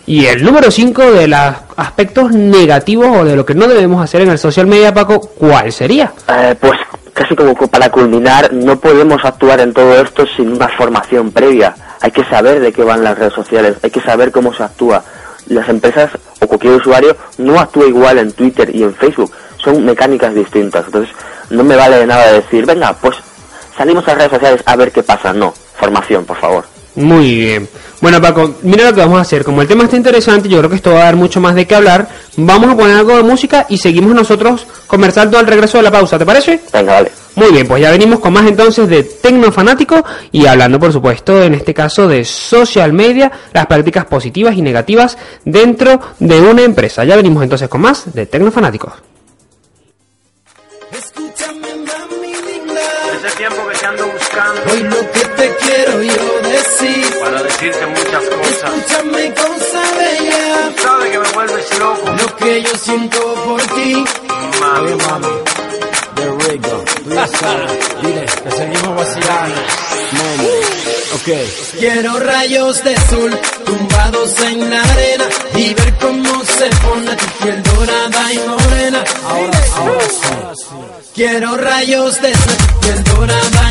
Y 0.06 0.26
el 0.26 0.44
número 0.44 0.72
5 0.72 1.12
de 1.12 1.28
los 1.28 1.40
aspectos 1.78 2.32
negativos 2.32 3.16
o 3.16 3.26
de 3.26 3.36
lo 3.36 3.46
que 3.46 3.54
no 3.54 3.68
debemos 3.68 4.04
hacer 4.04 4.22
en 4.22 4.30
el 4.30 4.40
social 4.40 4.66
media, 4.66 4.92
Paco, 4.92 5.20
¿cuál 5.20 5.72
sería? 5.72 6.12
Eh, 6.28 6.56
pues 6.60 6.80
casi 7.20 7.36
como 7.36 7.54
para 7.54 7.92
culminar, 7.92 8.54
no 8.54 8.80
podemos 8.80 9.26
actuar 9.26 9.60
en 9.60 9.74
todo 9.74 10.02
esto 10.02 10.26
sin 10.38 10.54
una 10.54 10.70
formación 10.70 11.32
previa. 11.32 11.76
Hay 12.00 12.12
que 12.12 12.24
saber 12.24 12.62
de 12.62 12.72
qué 12.72 12.82
van 12.82 13.04
las 13.04 13.18
redes 13.18 13.34
sociales, 13.34 13.76
hay 13.84 13.90
que 13.90 14.00
saber 14.00 14.32
cómo 14.32 14.54
se 14.54 14.64
actúa. 14.64 15.04
Las 15.48 15.68
empresas 15.68 16.12
o 16.40 16.48
cualquier 16.48 16.76
usuario 16.76 17.18
no 17.38 17.60
actúa 17.60 17.88
igual 17.88 18.20
en 18.20 18.32
Twitter 18.32 18.74
y 18.74 18.84
en 18.84 18.96
Facebook. 18.96 19.34
Son 19.62 19.84
mecánicas 19.84 20.34
distintas. 20.34 20.86
Entonces, 20.86 21.14
no 21.50 21.62
me 21.66 21.76
vale 21.76 21.98
de 21.98 22.08
nada 22.08 22.32
decir, 22.32 22.66
venga, 22.66 22.94
pues 22.94 23.18
salimos 23.78 24.08
a 24.08 24.16
redes 24.16 24.32
sociales 24.32 24.64
a 24.66 24.78
ver 24.78 24.94
qué 24.94 25.04
pasa. 25.04 25.34
No, 25.34 25.54
formación, 25.78 26.24
por 26.24 26.38
favor. 26.38 26.64
Muy 26.96 27.36
bien. 27.36 27.68
Bueno, 28.00 28.22
Paco, 28.22 28.56
mira 28.62 28.86
lo 28.86 28.94
que 28.94 29.02
vamos 29.02 29.20
a 29.20 29.24
hacer. 29.24 29.44
Como 29.44 29.62
el 29.62 29.68
tema 29.68 29.84
está 29.84 29.98
interesante, 29.98 30.48
yo 30.48 30.60
creo 30.60 30.70
que 30.70 30.78
esto 30.78 30.94
va 30.94 31.02
a 31.02 31.06
dar 31.06 31.18
mucho 31.18 31.42
más 31.42 31.54
de 31.54 31.68
qué 31.68 31.76
hablar. 31.76 32.08
Vamos 32.42 32.72
a 32.72 32.78
poner 32.78 32.96
algo 32.96 33.18
de 33.18 33.24
música 33.24 33.66
y 33.70 33.78
seguimos 33.78 34.14
nosotros 34.16 34.66
conversando 34.88 35.38
al 35.38 35.46
regreso 35.46 35.78
de 35.78 35.84
la 35.84 35.92
pausa, 35.92 36.18
¿te 36.18 36.26
parece? 36.26 36.62
Venga, 36.72 36.94
vale. 36.94 37.12
Muy 37.36 37.52
bien, 37.52 37.68
pues 37.68 37.82
ya 37.82 37.92
venimos 37.92 38.20
con 38.20 38.34
más 38.34 38.48
entonces 38.48 38.88
de 38.90 39.04
Tecnofanático 39.04 40.04
y 40.32 40.46
hablando, 40.46 40.80
por 40.80 40.92
supuesto, 40.92 41.42
en 41.44 41.54
este 41.54 41.74
caso 41.74 42.08
de 42.08 42.26
social 42.26 42.92
media, 42.94 43.32
las 43.54 43.66
prácticas 43.66 44.06
positivas 44.06 44.56
y 44.56 44.62
negativas 44.62 45.18
dentro 45.46 46.00
de 46.20 46.40
una 46.40 46.64
empresa. 46.64 47.04
Ya 47.06 47.16
venimos 47.16 47.44
entonces 47.44 47.68
con 47.70 47.82
más 47.82 48.14
de 48.14 48.26
Tecnofanáticos. 48.26 48.94
Escúchame, 50.92 51.68
mami 51.76 52.34
linda. 52.34 52.82
Ese 53.16 53.38
tiempo 53.38 53.68
que 53.72 53.78
te 53.78 53.86
ando 53.86 54.08
buscando 54.08 54.62
Hoy 54.72 54.84
lo 54.84 55.12
que 55.12 55.20
te 55.20 55.56
quiero 55.58 56.02
yo 56.04 56.50
decir. 56.50 57.20
para 57.22 57.44
decirte 57.44 57.86
muchas 57.86 58.24
cosas. 58.24 58.74
Escúchame, 58.80 59.34
cosa 59.34 59.69
bella. 60.80 60.90
Sabes 60.90 61.12
que 61.12 61.20
me 61.20 61.30
vuelves 61.34 61.80
loco, 61.80 62.12
Lo 62.12 62.36
que 62.38 62.64
yo 62.64 62.70
siento 62.78 63.20
por 63.46 63.62
ti. 63.62 64.04
mami. 64.60 65.28
The 66.16 66.26
Rigo. 66.50 66.84
Dile 68.02 68.26
que 68.44 68.52
seguimos 68.52 68.96
vacilando. 68.96 69.62
Mami. 70.12 70.50
Ok. 71.16 71.80
Quiero 71.80 72.20
rayos 72.20 72.84
de 72.84 72.96
sol 73.10 73.40
tumbados 73.66 74.40
en 74.42 74.70
la 74.70 74.82
arena 74.84 75.26
y 75.56 75.74
ver 75.74 75.94
cómo 76.00 76.44
se 76.46 76.66
pone 76.86 77.16
tu 77.16 77.26
piel 77.44 77.64
dorada 77.64 78.34
y 78.34 78.40
morena. 78.40 79.04
Ahora, 79.28 79.60
ahora 79.78 80.08
sí. 80.56 80.66
Quiero 81.16 81.58
rayos 81.58 82.22
de 82.22 82.34
sol, 82.34 82.58
piel 82.82 83.04
dorada 83.04 83.69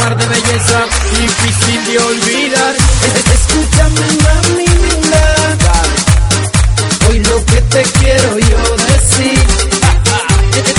mar 0.00 0.16
de 0.16 0.26
belleza, 0.26 0.78
difícil 1.18 1.84
de 1.86 1.98
olvidar. 1.98 2.74
Escúchame, 3.34 4.06
mami 4.24 4.66
linda, 4.66 5.82
hoy 7.08 7.18
lo 7.18 7.44
que 7.46 7.60
te 7.72 7.82
quiero 7.98 8.38
yo 8.38 8.76
decir. 8.92 9.40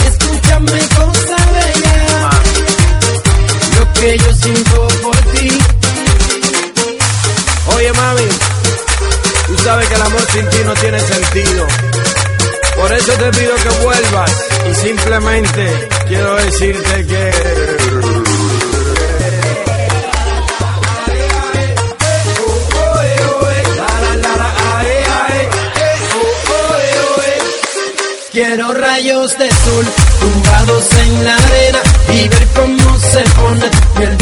Escúchame, 0.08 0.80
cosa 0.98 1.38
bella, 1.56 2.30
lo 3.78 3.94
que 3.94 4.18
yo 4.18 4.34
siento 4.34 4.88
por 5.04 5.18
ti. 5.34 5.50
Oye, 7.76 7.94
mami, 7.94 8.28
tú 9.48 9.58
sabes 9.64 9.88
que 9.88 9.96
el 9.96 10.02
amor 10.02 10.26
sin 10.32 10.50
ti 10.50 10.58
no 10.66 10.74
tiene 10.74 11.00
sentido. 11.00 11.68
Por 12.76 12.92
eso 12.94 13.12
te 13.14 13.32
pido 13.38 13.56
que 13.56 13.70
vuelvas 13.84 14.32
y 14.72 14.76
simplemente 14.88 15.90
quiero 16.08 16.36
decirte 16.36 17.06
que... 17.06 17.81
Quiero 28.32 28.74
rayos 28.74 29.38
de 29.38 29.52
sol 29.52 29.86
tumbados 30.22 30.88
en 31.04 31.26
la 31.26 31.36
arena 31.36 31.80
y 32.14 32.30
ver 32.30 32.48
cómo 32.56 32.98
se 32.98 33.20
pone 33.36 33.70
tu 33.70 33.94
piel 34.00 34.18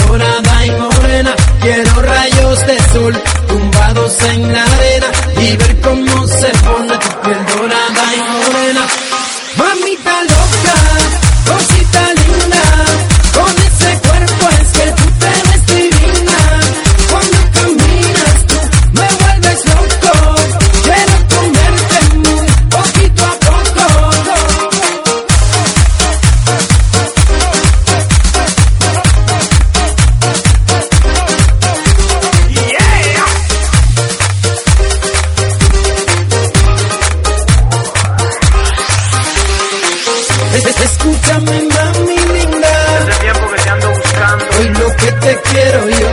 quiero 45.52 45.90
yo 45.90 46.09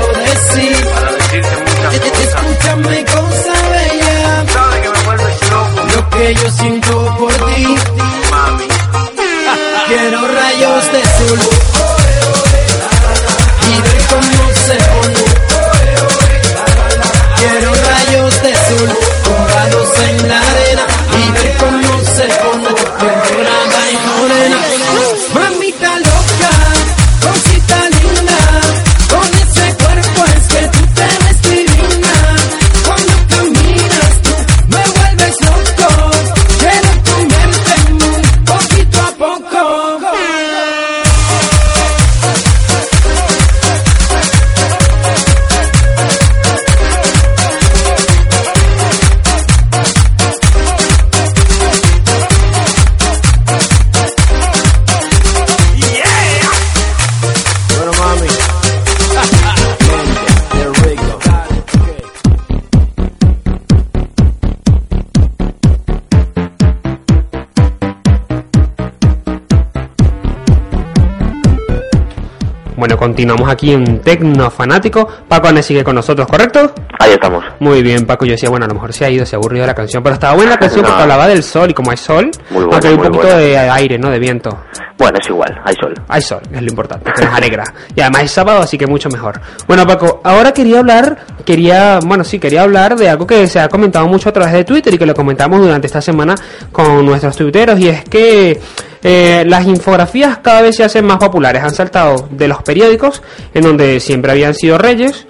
continuamos 73.17 73.49
aquí 73.51 73.73
en 73.73 74.01
Tecno 74.03 74.51
Fanático. 74.51 75.09
Paco 75.27 75.49
Ane 75.49 75.63
sigue 75.63 75.83
con 75.83 75.95
nosotros, 75.95 76.27
¿correcto? 76.29 76.75
Ahí 76.99 77.13
estamos. 77.13 77.43
Muy 77.61 77.83
bien, 77.83 78.05
Paco. 78.05 78.27
Yo 78.27 78.33
decía, 78.33 78.51
bueno, 78.51 78.67
a 78.67 78.69
lo 78.69 78.75
mejor 78.75 78.93
se 78.93 79.07
ha 79.07 79.11
ido, 79.11 79.25
se 79.25 79.35
ha 79.35 79.39
aburrido 79.39 79.65
la 79.67 79.73
canción, 79.75 80.03
pero 80.03 80.13
estaba 80.17 80.35
buena 80.35 80.51
la 80.51 80.59
canción 80.59 80.83
porque 80.83 80.97
No. 80.99 81.03
hablaba 81.05 81.27
del 81.27 81.43
sol 81.43 81.71
y 81.71 81.73
como 81.73 81.91
hay 81.93 81.97
sol, 81.97 82.31
Muy 82.51 82.65
buena, 82.65 82.75
aunque 82.75 82.89
hay 82.89 82.93
un 82.95 83.01
poquito 83.01 83.23
buena. 83.23 83.37
de 83.39 83.59
aire, 83.59 83.99
¿no? 83.99 84.11
De 84.11 84.19
viento. 84.19 84.51
Bueno, 84.99 85.19
es 85.19 85.27
igual, 85.31 85.59
hay 85.65 85.75
sol. 85.81 85.95
Hay 86.09 86.21
sol, 86.21 86.41
es 86.53 86.61
lo 86.61 86.69
importante, 86.69 87.11
que 87.17 87.25
nos 87.25 87.35
alegra. 87.35 87.65
Y 87.95 88.03
además 88.03 88.25
es 88.25 88.33
sábado, 88.33 88.61
así 88.61 88.77
que 88.77 88.87
mucho 88.87 89.09
mejor. 89.09 89.41
Bueno, 89.67 89.87
Paco, 89.87 90.21
ahora 90.23 90.53
quería 90.53 90.81
hablar, 90.81 91.17
quería, 91.47 92.01
bueno, 92.05 92.23
sí, 92.23 92.39
quería 92.39 92.63
hablar 92.65 92.97
de 92.97 93.09
algo 93.09 93.27
que 93.27 93.47
se 93.47 93.59
ha 93.61 93.69
comentado 93.71 94.07
mucho 94.09 94.29
a 94.29 94.33
través 94.33 94.53
de 94.53 94.65
Twitter 94.65 94.93
y 94.93 94.99
que 94.99 95.07
lo 95.07 95.15
comentamos 95.15 95.63
durante 95.63 95.87
esta 95.87 96.03
semana 96.03 96.35
con 96.71 97.07
nuestros 97.07 97.35
tuiteros, 97.35 97.79
y 97.81 97.89
es 97.89 98.05
que 98.05 98.61
eh, 99.09 99.45
las 99.47 99.65
infografías 99.67 100.39
cada 100.39 100.63
vez 100.63 100.75
se 100.75 100.83
hacen 100.83 101.07
más 101.07 101.19
populares. 101.19 101.63
Han 101.63 101.73
saltado 101.73 102.27
de 102.29 102.49
los 102.49 102.61
periódicos, 102.65 103.23
en 103.55 103.63
donde 103.63 104.01
siempre 104.01 104.33
habían 104.33 104.53
sido 104.53 104.79
reyes, 104.79 105.29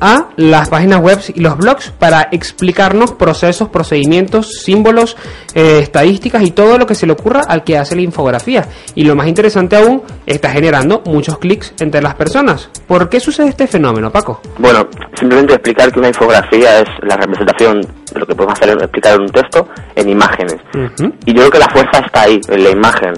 a 0.00 0.28
las 0.36 0.68
páginas 0.68 1.00
web 1.00 1.18
y 1.34 1.40
los 1.40 1.56
blogs 1.56 1.90
para 1.90 2.28
explicarnos 2.30 3.10
procesos, 3.10 3.70
procedimientos, 3.70 4.60
símbolos, 4.62 5.16
eh, 5.52 5.80
estadísticas 5.80 6.44
y 6.44 6.52
todo 6.52 6.78
lo 6.78 6.86
que 6.86 6.94
se 6.94 7.06
le 7.06 7.12
ocurra 7.12 7.40
al 7.40 7.64
que 7.64 7.76
hace 7.76 7.96
la 7.96 8.02
infografía. 8.02 8.68
Y 8.94 9.02
lo 9.02 9.16
más 9.16 9.26
interesante 9.26 9.74
aún, 9.74 10.02
está 10.24 10.50
generando 10.50 11.02
muchos 11.04 11.38
clics 11.38 11.74
entre 11.80 12.00
las 12.00 12.14
personas. 12.14 12.70
¿Por 12.86 13.08
qué 13.08 13.18
sucede 13.18 13.48
este 13.48 13.66
fenómeno, 13.66 14.12
Paco? 14.12 14.40
Bueno, 14.58 14.88
simplemente 15.18 15.54
explicar 15.54 15.90
que 15.90 15.98
una 15.98 16.08
infografía 16.08 16.82
es 16.82 16.88
la 17.02 17.16
representación 17.16 17.80
lo 18.14 18.26
que 18.26 18.34
podemos 18.34 18.58
hacer 18.58 18.70
explicar 18.70 19.14
en 19.14 19.22
un 19.22 19.30
texto 19.30 19.68
en 19.94 20.08
imágenes. 20.08 20.56
Ujú. 20.74 21.12
Y 21.26 21.34
yo 21.34 21.40
creo 21.40 21.50
que 21.50 21.58
la 21.58 21.68
fuerza 21.68 21.98
está 22.04 22.22
ahí, 22.22 22.40
en 22.48 22.64
la 22.64 22.70
imagen. 22.70 23.12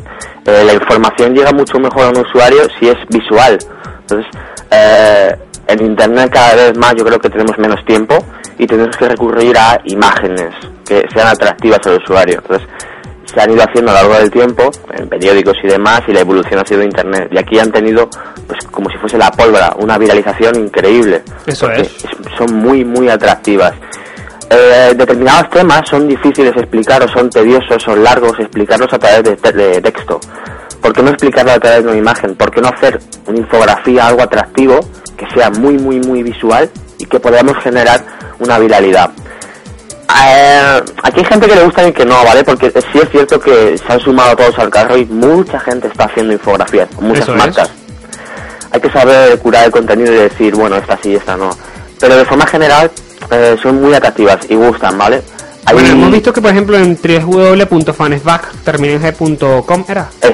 Eh, 0.46 0.64
la 0.64 0.74
información 0.74 1.34
llega 1.34 1.52
mucho 1.52 1.78
mejor 1.78 2.04
a 2.04 2.08
un 2.10 2.18
usuario 2.18 2.62
si 2.78 2.88
es 2.88 2.96
visual. 3.08 3.58
Entonces, 4.00 4.26
eh, 4.70 5.36
en 5.66 5.86
Internet 5.86 6.30
cada 6.32 6.54
vez 6.54 6.76
más 6.76 6.94
yo 6.96 7.04
creo 7.04 7.18
que 7.18 7.30
tenemos 7.30 7.56
menos 7.58 7.84
tiempo 7.84 8.16
y 8.58 8.66
tenemos 8.66 8.96
que 8.96 9.08
recurrir 9.08 9.56
a 9.56 9.80
imágenes 9.84 10.50
que 10.86 11.04
sean 11.14 11.28
atractivas 11.28 11.80
al 11.86 11.98
usuario. 12.02 12.40
Entonces, 12.42 12.66
se 13.32 13.40
han 13.40 13.50
ido 13.50 13.62
haciendo 13.62 13.92
a 13.92 13.94
lo 13.94 14.00
largo 14.00 14.18
del 14.18 14.30
tiempo 14.30 14.70
en 14.92 15.08
periódicos 15.08 15.56
y 15.62 15.68
demás 15.68 16.02
y 16.08 16.12
la 16.12 16.20
evolución 16.20 16.58
ha 16.60 16.66
sido 16.66 16.82
Internet. 16.82 17.28
Y 17.30 17.38
aquí 17.38 17.58
han 17.58 17.70
tenido, 17.70 18.08
pues 18.46 18.58
como 18.70 18.90
si 18.90 18.98
fuese 18.98 19.18
la 19.18 19.30
pólvora, 19.30 19.74
una 19.78 19.96
viralización 19.98 20.56
increíble. 20.56 21.22
Eso 21.46 21.70
es. 21.70 22.04
Son 22.36 22.54
muy, 22.54 22.84
muy 22.84 23.08
atractivas. 23.08 23.74
Eh, 24.52 24.94
determinados 24.96 25.48
temas 25.50 25.82
son 25.88 26.08
difíciles 26.08 26.52
de 26.54 26.60
explicar 26.62 27.00
o 27.04 27.08
son 27.08 27.30
tediosos, 27.30 27.80
son 27.82 28.02
largos, 28.02 28.32
explicarlos 28.40 28.92
a 28.92 28.98
través 28.98 29.22
de, 29.22 29.36
te- 29.36 29.52
de 29.52 29.80
texto. 29.80 30.18
¿Por 30.82 30.92
qué 30.92 31.02
no 31.02 31.10
explicarlo 31.10 31.52
a 31.52 31.60
través 31.60 31.84
de 31.84 31.90
una 31.90 31.98
imagen? 31.98 32.34
¿Por 32.34 32.50
qué 32.50 32.60
no 32.60 32.68
hacer 32.68 32.98
una 33.26 33.38
infografía, 33.38 34.08
algo 34.08 34.22
atractivo, 34.22 34.80
que 35.16 35.26
sea 35.34 35.50
muy, 35.50 35.78
muy, 35.78 36.00
muy 36.00 36.22
visual 36.24 36.68
y 36.98 37.04
que 37.06 37.20
podamos 37.20 37.56
generar 37.58 38.02
una 38.40 38.58
viralidad? 38.58 39.10
Eh, 40.26 40.82
aquí 41.04 41.20
hay 41.20 41.24
gente 41.26 41.46
que 41.46 41.54
le 41.54 41.64
gusta 41.64 41.86
y 41.86 41.92
que 41.92 42.04
no, 42.04 42.24
¿vale? 42.24 42.42
Porque 42.42 42.70
sí 42.92 42.98
es 43.00 43.08
cierto 43.10 43.38
que 43.38 43.78
se 43.78 43.92
han 43.92 44.00
sumado 44.00 44.34
todos 44.34 44.58
al 44.58 44.68
carro 44.70 44.96
y 44.96 45.04
mucha 45.06 45.60
gente 45.60 45.86
está 45.86 46.04
haciendo 46.06 46.32
infografías, 46.32 46.88
muchas 47.00 47.22
Eso 47.22 47.32
es. 47.32 47.38
marcas. 47.38 47.70
Hay 48.72 48.80
que 48.80 48.90
saber 48.90 49.38
curar 49.38 49.66
el 49.66 49.70
contenido 49.70 50.12
y 50.12 50.16
decir, 50.16 50.54
bueno, 50.56 50.76
esta 50.76 50.96
sí, 51.00 51.14
esta 51.14 51.36
no. 51.36 51.50
Pero 52.00 52.16
de 52.16 52.24
forma 52.24 52.46
general 52.46 52.90
eh, 53.30 53.56
son 53.62 53.80
muy 53.80 53.94
atractivas 53.94 54.38
y 54.48 54.54
gustan, 54.56 54.96
¿vale? 54.98 55.22
Hay- 55.66 55.74
Bueno, 55.74 55.88
hemos 55.90 56.12
visto 56.12 56.32
que, 56.32 56.40
por 56.40 56.50
ejemplo, 56.50 56.76
en 56.76 56.96
www.fanesback 57.00 58.52
termina 58.64 58.94
en 58.94 59.02
g.com, 59.02 59.84
¿era? 59.88 60.08
Es, 60.20 60.32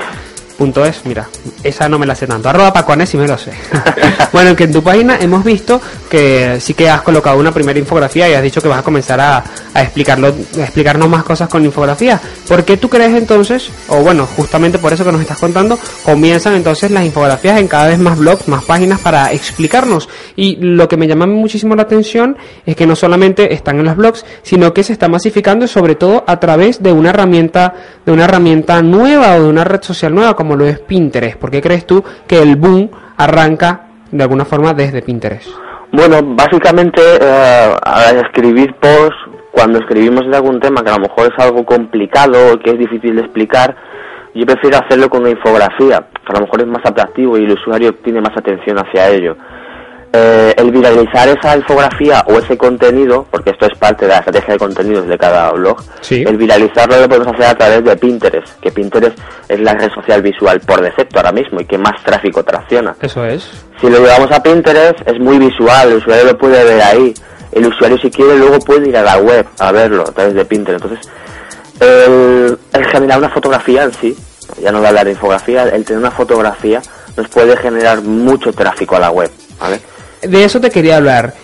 Punto 0.57 0.87
es, 0.87 1.05
mira, 1.05 1.29
esa 1.63 1.87
no 1.87 1.99
me 1.99 2.07
la 2.07 2.15
sé 2.15 2.27
tanto. 2.27 2.49
Arroba 2.49 2.73
Pacones 2.73 3.11
sí 3.11 3.19
me 3.19 3.29
lo 3.29 3.37
sé. 3.37 3.53
bueno, 4.33 4.57
que 4.57 4.65
en 4.65 4.73
tu 4.73 4.83
página 4.83 5.19
hemos 5.21 5.45
visto 5.45 5.81
que 6.09 6.59
sí 6.61 6.73
que 6.73 6.89
has 6.89 7.03
colocado 7.03 7.39
una 7.39 7.53
primera 7.53 7.79
infografía 7.79 8.27
y 8.31 8.33
has 8.33 8.43
dicho 8.43 8.63
que 8.63 8.69
vas 8.69 8.79
a 8.79 8.83
comenzar 8.83 9.21
a, 9.21 9.45
explicarlo, 9.75 10.29
a 10.29 10.61
explicarnos 10.63 11.11
más 11.11 11.25
cosas 11.25 11.51
con 11.51 11.63
infografía. 11.63 12.19
¿Por 12.49 12.65
qué 12.65 12.79
tú 12.79 12.89
crees 12.89 13.15
entonces, 13.15 13.71
o 13.89 14.03
bueno, 14.03 14.27
justamente 14.35 14.79
por 14.79 14.95
eso 14.95 15.05
que 15.05 15.13
nos 15.13 15.21
estás 15.21 15.39
contando, 15.39 15.79
comienzan 16.03 16.55
entonces 16.55 16.91
las 16.91 17.05
infografías 17.05 17.61
en 17.61 17.69
cada 17.69 17.89
vez 17.89 17.99
más 17.99 18.17
blogs, 18.19 18.49
más 18.49 18.65
páginas 18.65 19.01
para 19.01 19.33
explicarnos? 19.33 20.09
Y 20.37 20.57
lo 20.57 20.89
que 20.89 20.97
me 20.97 21.07
llama 21.07 21.27
muchísimo 21.27 21.77
la 21.77 21.83
atención 21.83 22.39
es 22.65 22.77
que 22.77 22.87
no 22.87 22.97
solamente 22.97 23.53
están 23.53 23.79
en 23.79 23.85
los 23.85 23.97
blogs, 23.97 24.25
sino 24.43 24.73
que 24.73 24.83
se 24.83 24.95
está 24.95 25.09
masificando 25.09 25.67
sobre 25.67 25.97
todo 25.97 26.25
a 26.27 26.41
través 26.41 26.83
de 26.83 26.93
una 26.93 27.11
herramienta, 27.11 27.75
de 28.07 28.13
una 28.13 28.25
herramienta 28.25 28.81
nueva 28.81 29.37
o 29.37 29.43
de 29.43 29.49
una 29.49 29.65
red 29.65 29.83
social 29.83 30.15
nueva 30.15 30.35
lo 30.55 30.67
es 30.67 30.79
Pinterest. 30.79 31.39
¿Por 31.39 31.51
qué 31.51 31.61
crees 31.61 31.87
tú 31.87 32.05
que 32.29 32.41
el 32.41 32.57
boom 32.57 32.91
arranca 33.17 33.87
de 34.13 34.23
alguna 34.23 34.45
forma 34.45 34.75
desde 34.75 35.03
Pinterest? 35.03 35.49
Bueno, 35.93 36.19
básicamente 36.23 37.01
eh, 37.21 37.75
al 37.83 38.19
escribir 38.19 38.75
posts, 38.75 39.17
cuando 39.51 39.79
escribimos 39.79 40.29
de 40.31 40.37
algún 40.37 40.61
tema 40.61 40.83
que 40.83 40.91
a 40.91 40.97
lo 40.97 41.09
mejor 41.09 41.33
es 41.33 41.45
algo 41.45 41.65
complicado 41.65 42.53
o 42.53 42.59
que 42.59 42.71
es 42.71 42.79
difícil 42.79 43.17
de 43.17 43.23
explicar, 43.23 43.75
yo 44.35 44.45
prefiero 44.45 44.77
hacerlo 44.77 45.09
con 45.09 45.23
una 45.23 45.31
infografía, 45.31 46.07
que 46.13 46.33
a 46.33 46.35
lo 46.35 46.41
mejor 46.41 46.61
es 46.61 46.67
más 46.67 46.85
atractivo 46.85 47.39
y 47.39 47.45
el 47.45 47.53
usuario 47.53 47.95
tiene 47.95 48.21
más 48.21 48.37
atención 48.37 48.77
hacia 48.79 49.09
ello. 49.09 49.37
Eh, 50.19 50.55
el 50.57 50.71
viralizar 50.71 51.29
esa 51.29 51.57
infografía 51.57 52.25
o 52.29 52.39
ese 52.39 52.57
contenido, 52.57 53.27
porque 53.31 53.51
esto 53.51 53.67
es 53.67 53.77
parte 53.79 54.07
de 54.07 54.13
la 54.13 54.19
estrategia 54.19 54.55
de 54.55 54.59
contenidos 54.59 55.07
de 55.07 55.19
cada 55.19 55.51
blog, 55.53 55.77
Sí. 56.01 56.25
el 56.27 56.39
viralizarlo 56.39 56.99
lo 57.01 57.07
podemos 57.09 57.29
hacer 57.35 57.45
a 57.47 57.55
través 57.55 57.85
de 57.85 57.97
Pinterest, 57.97 58.49
que 58.61 58.71
Pinterest 58.71 59.19
es 59.49 59.61
la 59.61 59.75
red 59.75 59.91
social 59.93 60.23
visual 60.23 60.61
por 60.61 60.81
defecto 60.81 61.19
ahora 61.19 61.33
mismo 61.33 61.61
y 61.61 61.67
que 61.67 61.77
más 61.77 62.03
tráfico 62.03 62.43
tracciona. 62.45 62.97
Eso 63.03 63.27
es. 63.27 63.47
Si 63.81 63.91
lo 63.91 63.99
llevamos 63.99 64.31
a 64.33 64.43
Pinterest 64.43 65.07
es 65.07 65.19
muy 65.21 65.39
visual, 65.39 65.91
el 65.91 65.97
usuario 65.99 66.25
lo 66.25 66.39
puede 66.39 66.65
ver 66.65 66.81
ahí. 66.83 67.13
El 67.53 67.67
usuario 67.67 67.99
si 67.99 68.11
quiere 68.11 68.37
luego 68.39 68.59
puede 68.61 68.89
ir 68.89 68.97
a 68.97 69.03
la 69.03 69.19
web 69.19 69.47
a 69.59 69.71
verlo 69.73 70.03
a 70.03 70.13
través 70.13 70.33
de 70.35 70.45
Pinterest. 70.47 70.83
Entonces, 70.85 71.11
el, 71.81 72.59
el 72.73 72.85
generar 72.87 73.19
una 73.19 73.29
fotografía 73.29 73.83
en 73.85 73.93
sí, 73.93 74.17
ya 74.63 74.73
no 74.73 74.79
voy 74.79 74.87
a 74.87 74.89
hablar 74.91 75.05
de 75.05 75.13
infografía, 75.13 75.65
el 75.65 75.85
tener 75.85 76.01
una 76.01 76.11
fotografía 76.11 76.81
nos 77.17 77.29
puede 77.29 77.57
generar 77.59 78.01
mucho 78.03 78.53
tráfico 78.53 78.97
a 78.97 79.01
la 79.01 79.11
web, 79.11 79.31
¿vale? 79.61 79.81
De 80.23 80.45
eso 80.45 80.61
te 80.61 80.71
quería 80.71 80.97
hablar. 80.97 81.35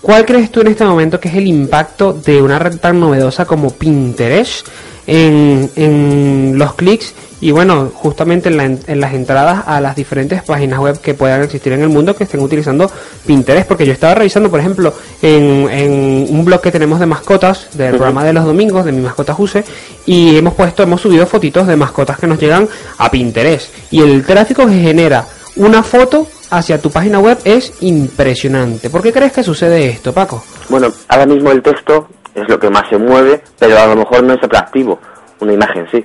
¿Cuál 0.00 0.24
crees 0.24 0.50
tú 0.50 0.60
en 0.62 0.68
este 0.68 0.84
momento 0.84 1.20
que 1.20 1.28
es 1.28 1.34
el 1.34 1.46
impacto 1.46 2.12
de 2.14 2.40
una 2.40 2.58
red 2.58 2.76
tan 2.78 2.98
novedosa 3.00 3.44
como 3.44 3.70
Pinterest 3.70 4.66
en, 5.06 5.70
en 5.76 6.54
los 6.56 6.74
clics 6.74 7.14
y 7.42 7.50
bueno, 7.50 7.90
justamente 7.94 8.48
en, 8.48 8.56
la- 8.56 8.64
en 8.64 9.00
las 9.00 9.12
entradas 9.14 9.64
a 9.66 9.80
las 9.80 9.96
diferentes 9.96 10.42
páginas 10.42 10.78
web 10.78 10.98
que 11.00 11.12
puedan 11.14 11.42
existir 11.42 11.72
en 11.74 11.82
el 11.82 11.88
mundo 11.90 12.14
que 12.16 12.24
estén 12.24 12.40
utilizando 12.40 12.90
Pinterest? 13.26 13.66
Porque 13.68 13.84
yo 13.86 13.92
estaba 13.92 14.14
revisando, 14.14 14.50
por 14.50 14.60
ejemplo, 14.60 14.94
en, 15.20 15.68
en 15.70 16.26
un 16.30 16.44
blog 16.46 16.60
que 16.62 16.70
tenemos 16.70 16.98
de 17.00 17.06
mascotas, 17.06 17.68
del 17.74 17.90
programa 17.96 18.24
de 18.24 18.32
los 18.34 18.44
domingos, 18.46 18.84
de 18.86 18.92
mi 18.92 19.00
mascota 19.02 19.34
Juse, 19.34 19.64
y 20.06 20.36
hemos 20.36 20.54
puesto, 20.54 20.82
hemos 20.82 21.00
subido 21.02 21.26
fotitos 21.26 21.66
de 21.66 21.76
mascotas 21.76 22.18
que 22.18 22.26
nos 22.26 22.38
llegan 22.38 22.68
a 22.98 23.10
Pinterest. 23.10 23.68
Y 23.90 24.00
el 24.00 24.24
tráfico 24.24 24.66
que 24.66 24.74
genera 24.80 25.26
una 25.56 25.82
foto 25.82 26.26
hacia 26.50 26.80
tu 26.80 26.90
página 26.90 27.18
web 27.18 27.38
es 27.44 27.72
impresionante. 27.82 28.90
¿Por 28.90 29.02
qué 29.02 29.12
crees 29.12 29.32
que 29.32 29.42
sucede 29.42 29.86
esto, 29.88 30.12
Paco? 30.12 30.42
Bueno, 30.68 30.88
ahora 31.08 31.26
mismo 31.26 31.50
el 31.50 31.62
texto 31.62 32.08
es 32.34 32.48
lo 32.48 32.58
que 32.58 32.70
más 32.70 32.88
se 32.88 32.98
mueve, 32.98 33.42
pero 33.58 33.78
a 33.78 33.86
lo 33.86 33.96
mejor 33.96 34.22
no 34.22 34.34
es 34.34 34.42
atractivo. 34.42 34.98
Una 35.40 35.52
imagen 35.52 35.86
sí. 35.90 36.04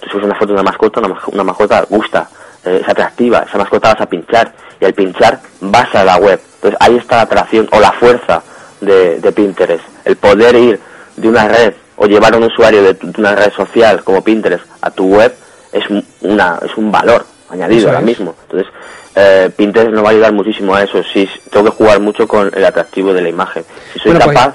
Tú 0.00 0.10
subes 0.10 0.24
una 0.24 0.34
foto 0.34 0.48
de 0.48 0.52
una 0.54 0.62
mascota, 0.62 1.00
una, 1.00 1.18
una 1.32 1.44
mascota 1.44 1.84
gusta, 1.88 2.28
eh, 2.64 2.80
es 2.82 2.88
atractiva, 2.88 3.44
esa 3.48 3.58
mascota 3.58 3.92
vas 3.92 4.00
a 4.00 4.06
pinchar 4.06 4.52
y 4.80 4.84
al 4.84 4.94
pinchar 4.94 5.40
vas 5.60 5.94
a 5.94 6.04
la 6.04 6.16
web. 6.16 6.40
Entonces 6.56 6.78
ahí 6.80 6.96
está 6.96 7.16
la 7.16 7.22
atracción 7.22 7.68
o 7.72 7.80
la 7.80 7.92
fuerza 7.92 8.42
de, 8.80 9.20
de 9.20 9.32
Pinterest. 9.32 9.84
El 10.04 10.16
poder 10.16 10.54
ir 10.56 10.80
de 11.16 11.28
una 11.28 11.48
red 11.48 11.74
o 11.96 12.06
llevar 12.06 12.34
a 12.34 12.36
un 12.36 12.44
usuario 12.44 12.82
de, 12.82 12.94
de 12.94 13.20
una 13.20 13.34
red 13.34 13.52
social 13.52 14.02
como 14.04 14.22
Pinterest 14.22 14.64
a 14.80 14.90
tu 14.90 15.06
web 15.06 15.34
es 15.72 15.88
un, 15.90 16.04
una, 16.22 16.58
es 16.64 16.76
un 16.76 16.90
valor 16.90 17.26
añadido 17.50 17.78
Eso 17.80 17.88
ahora 17.88 18.00
es. 18.00 18.04
mismo. 18.06 18.34
Entonces 18.42 18.72
eh, 19.14 19.50
Pinterest 19.56 19.92
nos 19.92 20.04
va 20.04 20.08
a 20.08 20.12
ayudar 20.12 20.32
muchísimo 20.32 20.74
a 20.74 20.82
eso. 20.84 21.02
Sí, 21.12 21.28
tengo 21.50 21.66
que 21.66 21.70
jugar 21.76 22.00
mucho 22.00 22.26
con 22.28 22.50
el 22.54 22.64
atractivo 22.64 23.12
de 23.12 23.22
la 23.22 23.28
imagen. 23.28 23.64
Si 23.92 23.98
soy 24.00 24.12
Bueno, 24.12 24.24
pues- 24.26 24.36
capaz, 24.38 24.54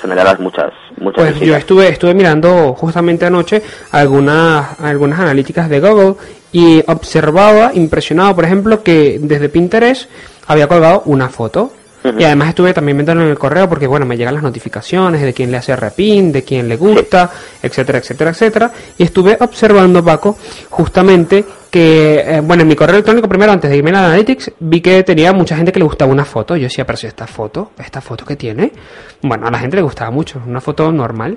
generarás 0.00 0.38
muchas, 0.40 0.72
muchas 0.98 1.24
Pues 1.24 1.40
yo 1.40 1.56
estuve, 1.56 1.88
estuve 1.88 2.14
mirando 2.14 2.74
justamente 2.74 3.26
anoche 3.26 3.62
algunas, 3.92 4.78
algunas 4.80 5.18
analíticas 5.20 5.68
de 5.68 5.80
Google 5.80 6.14
y 6.52 6.82
observaba, 6.86 7.72
impresionado, 7.74 8.34
por 8.34 8.44
ejemplo, 8.44 8.82
que 8.82 9.18
desde 9.20 9.48
Pinterest 9.48 10.08
había 10.46 10.68
colgado 10.68 11.02
una 11.06 11.28
foto. 11.28 11.72
Y 12.16 12.22
además 12.22 12.50
estuve 12.50 12.72
también 12.72 12.96
viéndolo 12.98 13.22
en 13.22 13.30
el 13.30 13.38
correo 13.38 13.68
porque, 13.68 13.88
bueno, 13.88 14.06
me 14.06 14.16
llegan 14.16 14.34
las 14.34 14.42
notificaciones 14.44 15.20
de 15.22 15.34
quién 15.34 15.50
le 15.50 15.56
hace 15.56 15.74
repin, 15.74 16.30
de 16.30 16.44
quién 16.44 16.68
le 16.68 16.76
gusta, 16.76 17.28
etcétera, 17.60 17.98
etcétera, 17.98 18.30
etcétera. 18.30 18.70
Y 18.96 19.02
estuve 19.02 19.36
observando, 19.40 20.04
Paco, 20.04 20.38
justamente 20.70 21.44
que, 21.76 22.20
eh, 22.20 22.40
bueno, 22.40 22.62
en 22.62 22.68
mi 22.68 22.74
correo 22.74 22.94
electrónico 22.94 23.28
primero, 23.28 23.52
antes 23.52 23.70
de 23.70 23.76
irme 23.76 23.90
a 23.90 24.06
Analytics, 24.06 24.52
vi 24.60 24.80
que 24.80 25.02
tenía 25.02 25.34
mucha 25.34 25.54
gente 25.56 25.72
que 25.72 25.78
le 25.78 25.84
gustaba 25.84 26.10
una 26.10 26.24
foto. 26.24 26.56
Yo 26.56 26.62
decía, 26.62 26.86
pero 26.86 26.96
si 26.96 27.06
esta 27.06 27.26
foto, 27.26 27.72
esta 27.76 28.00
foto 28.00 28.24
que 28.24 28.34
tiene, 28.34 28.72
bueno, 29.20 29.46
a 29.46 29.50
la 29.50 29.58
gente 29.58 29.76
le 29.76 29.82
gustaba 29.82 30.10
mucho, 30.10 30.40
una 30.46 30.62
foto 30.62 30.90
normal. 30.90 31.36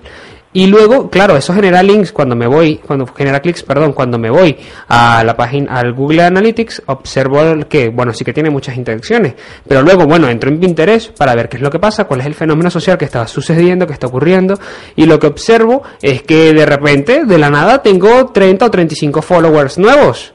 Y 0.52 0.66
luego, 0.66 1.12
claro, 1.12 1.38
eso 1.38 1.54
genera 1.54 1.84
links 1.84 2.12
cuando 2.12 2.36
me 2.36 2.48
voy, 2.48 2.78
cuando 2.78 3.06
genera 3.06 3.40
clics, 3.40 3.62
perdón, 3.62 3.94
cuando 3.94 4.18
me 4.18 4.32
voy 4.32 4.58
a 4.88 5.24
la 5.24 5.38
página, 5.38 5.76
al 5.76 5.94
Google 5.94 6.24
Analytics, 6.24 6.82
observo 6.88 7.40
que, 7.70 7.90
bueno, 7.90 8.14
sí 8.14 8.26
que 8.26 8.34
tiene 8.34 8.50
muchas 8.50 8.76
interacciones, 8.76 9.36
pero 9.68 9.84
luego, 9.84 10.08
bueno, 10.08 10.28
entro 10.28 10.50
en 10.50 10.60
Pinterest 10.60 11.16
para 11.16 11.36
ver 11.36 11.50
qué 11.50 11.58
es 11.58 11.62
lo 11.62 11.70
que 11.70 11.78
pasa, 11.78 12.06
cuál 12.06 12.22
es 12.22 12.26
el 12.26 12.34
fenómeno 12.34 12.72
social 12.72 12.98
que 12.98 13.06
está 13.06 13.28
sucediendo, 13.28 13.86
que 13.86 13.94
está 13.94 14.08
ocurriendo, 14.08 14.60
y 14.96 15.06
lo 15.06 15.20
que 15.20 15.28
observo 15.28 15.84
es 16.02 16.24
que 16.24 16.52
de 16.52 16.66
repente, 16.66 17.26
de 17.26 17.38
la 17.38 17.52
nada, 17.52 17.84
tengo 17.84 18.32
30 18.32 18.66
o 18.66 18.72
35 18.72 19.22
followers 19.22 19.78
nuevos. 19.78 20.34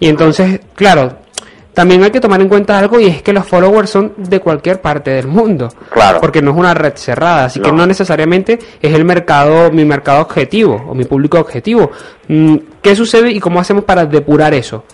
Y 0.00 0.08
entonces, 0.08 0.62
claro, 0.74 1.18
también 1.74 2.02
hay 2.04 2.10
que 2.10 2.20
tomar 2.20 2.40
en 2.40 2.48
cuenta 2.48 2.78
algo 2.78 3.00
y 3.00 3.06
es 3.06 3.22
que 3.22 3.32
los 3.32 3.46
followers 3.46 3.90
son 3.90 4.12
de 4.16 4.40
cualquier 4.40 4.80
parte 4.80 5.10
del 5.10 5.26
mundo. 5.26 5.68
Claro. 5.90 6.20
Porque 6.20 6.40
no 6.40 6.52
es 6.52 6.56
una 6.56 6.72
red 6.72 6.94
cerrada, 6.96 7.46
así 7.46 7.60
que 7.60 7.70
No. 7.70 7.78
no 7.78 7.86
necesariamente 7.86 8.58
es 8.80 8.94
el 8.94 9.04
mercado, 9.04 9.70
mi 9.72 9.84
mercado 9.84 10.22
objetivo 10.22 10.82
o 10.88 10.94
mi 10.94 11.04
público 11.04 11.38
objetivo. 11.38 11.90
Mm, 12.28 12.56
¿Qué 12.80 12.94
sucede 12.96 13.30
y 13.32 13.40
cómo 13.40 13.60
hacemos 13.60 13.84
para 13.84 14.06
depurar 14.06 14.54
eso? 14.54 14.84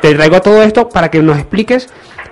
Te 0.00 0.14
traigo 0.14 0.40
todo 0.40 0.62
esto 0.62 0.88
para 0.88 1.10
que 1.10 1.20
nos 1.20 1.36
expliques 1.36 1.88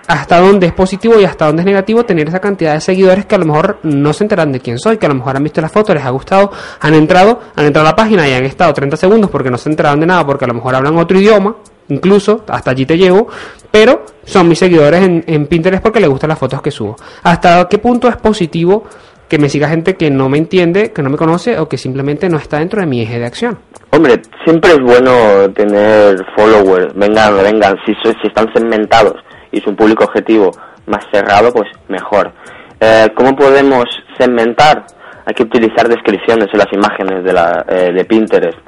hasta 0.06 0.38
dónde 0.40 0.68
es 0.68 0.72
positivo 0.72 1.20
y 1.20 1.24
hasta 1.24 1.46
dónde 1.46 1.60
es 1.62 1.66
negativo 1.66 2.02
tener 2.04 2.28
esa 2.28 2.38
cantidad 2.40 2.72
de 2.72 2.80
seguidores 2.80 3.26
que 3.26 3.34
a 3.34 3.38
lo 3.38 3.44
mejor 3.44 3.78
no 3.82 4.14
se 4.14 4.24
enteran 4.24 4.50
de 4.52 4.60
quién 4.60 4.78
soy, 4.78 4.96
que 4.96 5.04
a 5.04 5.08
lo 5.10 5.16
mejor 5.16 5.36
han 5.36 5.42
visto 5.42 5.60
la 5.60 5.68
foto, 5.68 5.92
les 5.92 6.02
ha 6.02 6.08
gustado, 6.08 6.50
han 6.80 6.94
entrado, 6.94 7.40
han 7.56 7.66
entrado 7.66 7.86
a 7.86 7.90
la 7.90 7.96
página 7.96 8.26
y 8.26 8.32
han 8.32 8.44
estado 8.44 8.72
30 8.72 8.96
segundos 8.96 9.28
porque 9.30 9.50
no 9.50 9.58
se 9.58 9.68
enteraron 9.68 10.00
de 10.00 10.06
nada, 10.06 10.24
porque 10.24 10.46
a 10.46 10.48
lo 10.48 10.54
mejor 10.54 10.74
hablan 10.74 10.96
otro 10.96 11.18
idioma, 11.18 11.56
incluso 11.88 12.44
hasta 12.48 12.70
allí 12.70 12.86
te 12.86 12.96
llevo, 12.96 13.28
pero 13.70 14.04
son 14.24 14.48
mis 14.48 14.58
seguidores 14.58 15.02
en, 15.02 15.24
en 15.26 15.46
Pinterest 15.46 15.82
porque 15.82 16.00
les 16.00 16.08
gustan 16.08 16.28
las 16.28 16.38
fotos 16.38 16.62
que 16.62 16.70
subo. 16.70 16.96
¿Hasta 17.22 17.66
qué 17.68 17.78
punto 17.78 18.08
es 18.08 18.16
positivo 18.16 18.84
que 19.28 19.38
me 19.38 19.48
siga 19.48 19.68
gente 19.68 19.96
que 19.96 20.10
no 20.10 20.28
me 20.28 20.38
entiende, 20.38 20.92
que 20.92 21.02
no 21.02 21.10
me 21.10 21.16
conoce 21.16 21.58
o 21.58 21.68
que 21.68 21.76
simplemente 21.76 22.28
no 22.28 22.38
está 22.38 22.58
dentro 22.58 22.80
de 22.80 22.86
mi 22.86 23.02
eje 23.02 23.18
de 23.18 23.26
acción? 23.26 23.58
Hombre, 23.90 24.22
siempre 24.44 24.72
es 24.72 24.80
bueno 24.80 25.50
tener 25.54 26.24
followers, 26.36 26.94
vengan, 26.94 27.36
vengan, 27.36 27.76
si, 27.84 27.94
si 27.94 28.26
están 28.26 28.52
segmentados 28.54 29.14
y 29.52 29.58
es 29.58 29.66
un 29.66 29.76
público 29.76 30.04
objetivo 30.04 30.50
más 30.86 31.04
cerrado, 31.12 31.52
pues 31.52 31.68
mejor. 31.88 32.32
Eh, 32.80 33.08
¿Cómo 33.14 33.36
podemos 33.36 33.84
segmentar? 34.18 34.86
Hay 35.26 35.34
que 35.34 35.42
utilizar 35.42 35.88
descripciones 35.88 36.48
en 36.52 36.58
las 36.58 36.72
imágenes 36.72 37.22
de, 37.22 37.32
la, 37.32 37.64
eh, 37.68 37.92
de 37.92 38.04
Pinterest. 38.04 38.58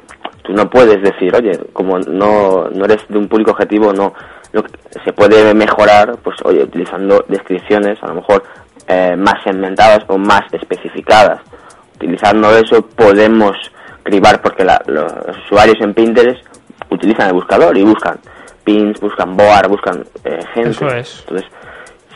Tú 0.43 0.53
no 0.53 0.69
puedes 0.69 1.01
decir, 1.01 1.35
oye, 1.35 1.51
como 1.73 1.99
no, 1.99 2.69
no 2.69 2.85
eres 2.85 3.05
de 3.09 3.17
un 3.17 3.27
público 3.27 3.51
objetivo, 3.51 3.93
no. 3.93 4.13
Lo 4.53 4.63
que 4.63 4.71
se 5.05 5.13
puede 5.13 5.53
mejorar, 5.53 6.17
pues, 6.23 6.35
oye, 6.43 6.63
utilizando 6.63 7.23
descripciones, 7.27 8.01
a 8.03 8.07
lo 8.07 8.15
mejor 8.15 8.43
eh, 8.87 9.15
más 9.17 9.35
segmentadas 9.43 9.99
o 10.07 10.17
más 10.17 10.41
especificadas 10.51 11.39
utilizando 11.95 12.49
eso 12.57 12.81
podemos 12.81 13.55
cribar 14.01 14.41
porque 14.41 14.65
la- 14.65 14.81
los 14.87 15.13
usuarios 15.45 15.77
en 15.81 15.93
Pinterest 15.93 16.43
utilizan 16.89 17.27
el 17.27 17.33
buscador 17.33 17.77
y 17.77 17.83
buscan 17.83 18.17
pins, 18.63 18.99
buscan 18.99 19.37
board, 19.37 19.69
buscan 19.69 20.03
eh, 20.23 20.39
gente. 20.55 20.71
Eso 20.71 20.87
es. 20.87 21.19
Entonces, 21.27 21.47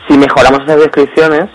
si 0.08 0.18
mejoramos 0.18 0.62
esas 0.64 0.78
descripciones, 0.80 1.48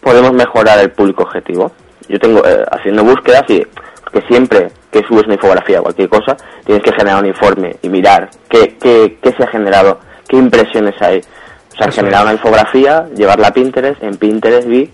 podemos 0.00 0.32
mejorar 0.32 0.78
el 0.78 0.92
público 0.92 1.24
objetivo. 1.24 1.72
Yo 2.08 2.18
tengo, 2.20 2.38
eh, 2.46 2.64
haciendo 2.70 3.02
búsquedas 3.02 3.42
y 3.50 3.66
porque 4.12 4.26
siempre 4.28 4.68
que 4.90 5.02
subes 5.08 5.24
una 5.24 5.34
infografía 5.34 5.80
o 5.80 5.84
cualquier 5.84 6.08
cosa, 6.08 6.36
tienes 6.64 6.84
que 6.84 6.92
generar 6.92 7.22
un 7.22 7.28
informe 7.28 7.76
y 7.82 7.88
mirar 7.88 8.28
qué, 8.48 8.76
qué, 8.80 9.18
qué 9.22 9.32
se 9.32 9.42
ha 9.42 9.46
generado, 9.46 10.00
qué 10.28 10.36
impresiones 10.36 10.94
hay. 11.00 11.18
O 11.18 11.76
sea, 11.76 11.86
Eso 11.86 12.02
generar 12.02 12.24
una 12.24 12.34
infografía, 12.34 13.08
llevarla 13.14 13.48
a 13.48 13.54
Pinterest, 13.54 14.02
en 14.02 14.16
Pinterest 14.16 14.68
vi 14.68 14.90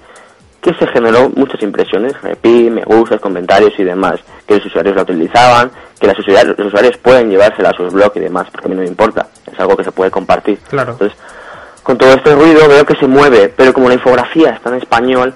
que 0.60 0.74
se 0.74 0.86
generó 0.88 1.30
muchas 1.30 1.62
impresiones, 1.62 2.20
repi, 2.20 2.68
me 2.70 2.82
gustas, 2.82 3.20
comentarios 3.20 3.72
y 3.78 3.84
demás, 3.84 4.20
que 4.46 4.56
los 4.56 4.66
usuarios 4.66 4.96
la 4.96 5.02
utilizaban, 5.02 5.70
que 6.00 6.06
los 6.08 6.18
usuarios, 6.18 6.56
los 6.58 6.66
usuarios 6.66 6.96
pueden 6.98 7.30
llevársela 7.30 7.70
a 7.70 7.76
sus 7.76 7.92
blogs 7.92 8.16
y 8.16 8.20
demás, 8.20 8.48
porque 8.50 8.66
a 8.66 8.68
mí 8.68 8.76
no 8.76 8.82
me 8.82 8.88
importa, 8.88 9.28
es 9.50 9.58
algo 9.58 9.76
que 9.76 9.84
se 9.84 9.92
puede 9.92 10.10
compartir. 10.10 10.58
Claro. 10.68 10.92
Entonces, 10.92 11.16
con 11.82 11.96
todo 11.96 12.12
este 12.12 12.34
ruido 12.34 12.68
veo 12.68 12.84
que 12.84 12.96
se 12.96 13.06
mueve, 13.06 13.52
pero 13.56 13.72
como 13.72 13.88
la 13.88 13.94
infografía 13.94 14.50
está 14.50 14.70
en 14.70 14.76
español, 14.76 15.32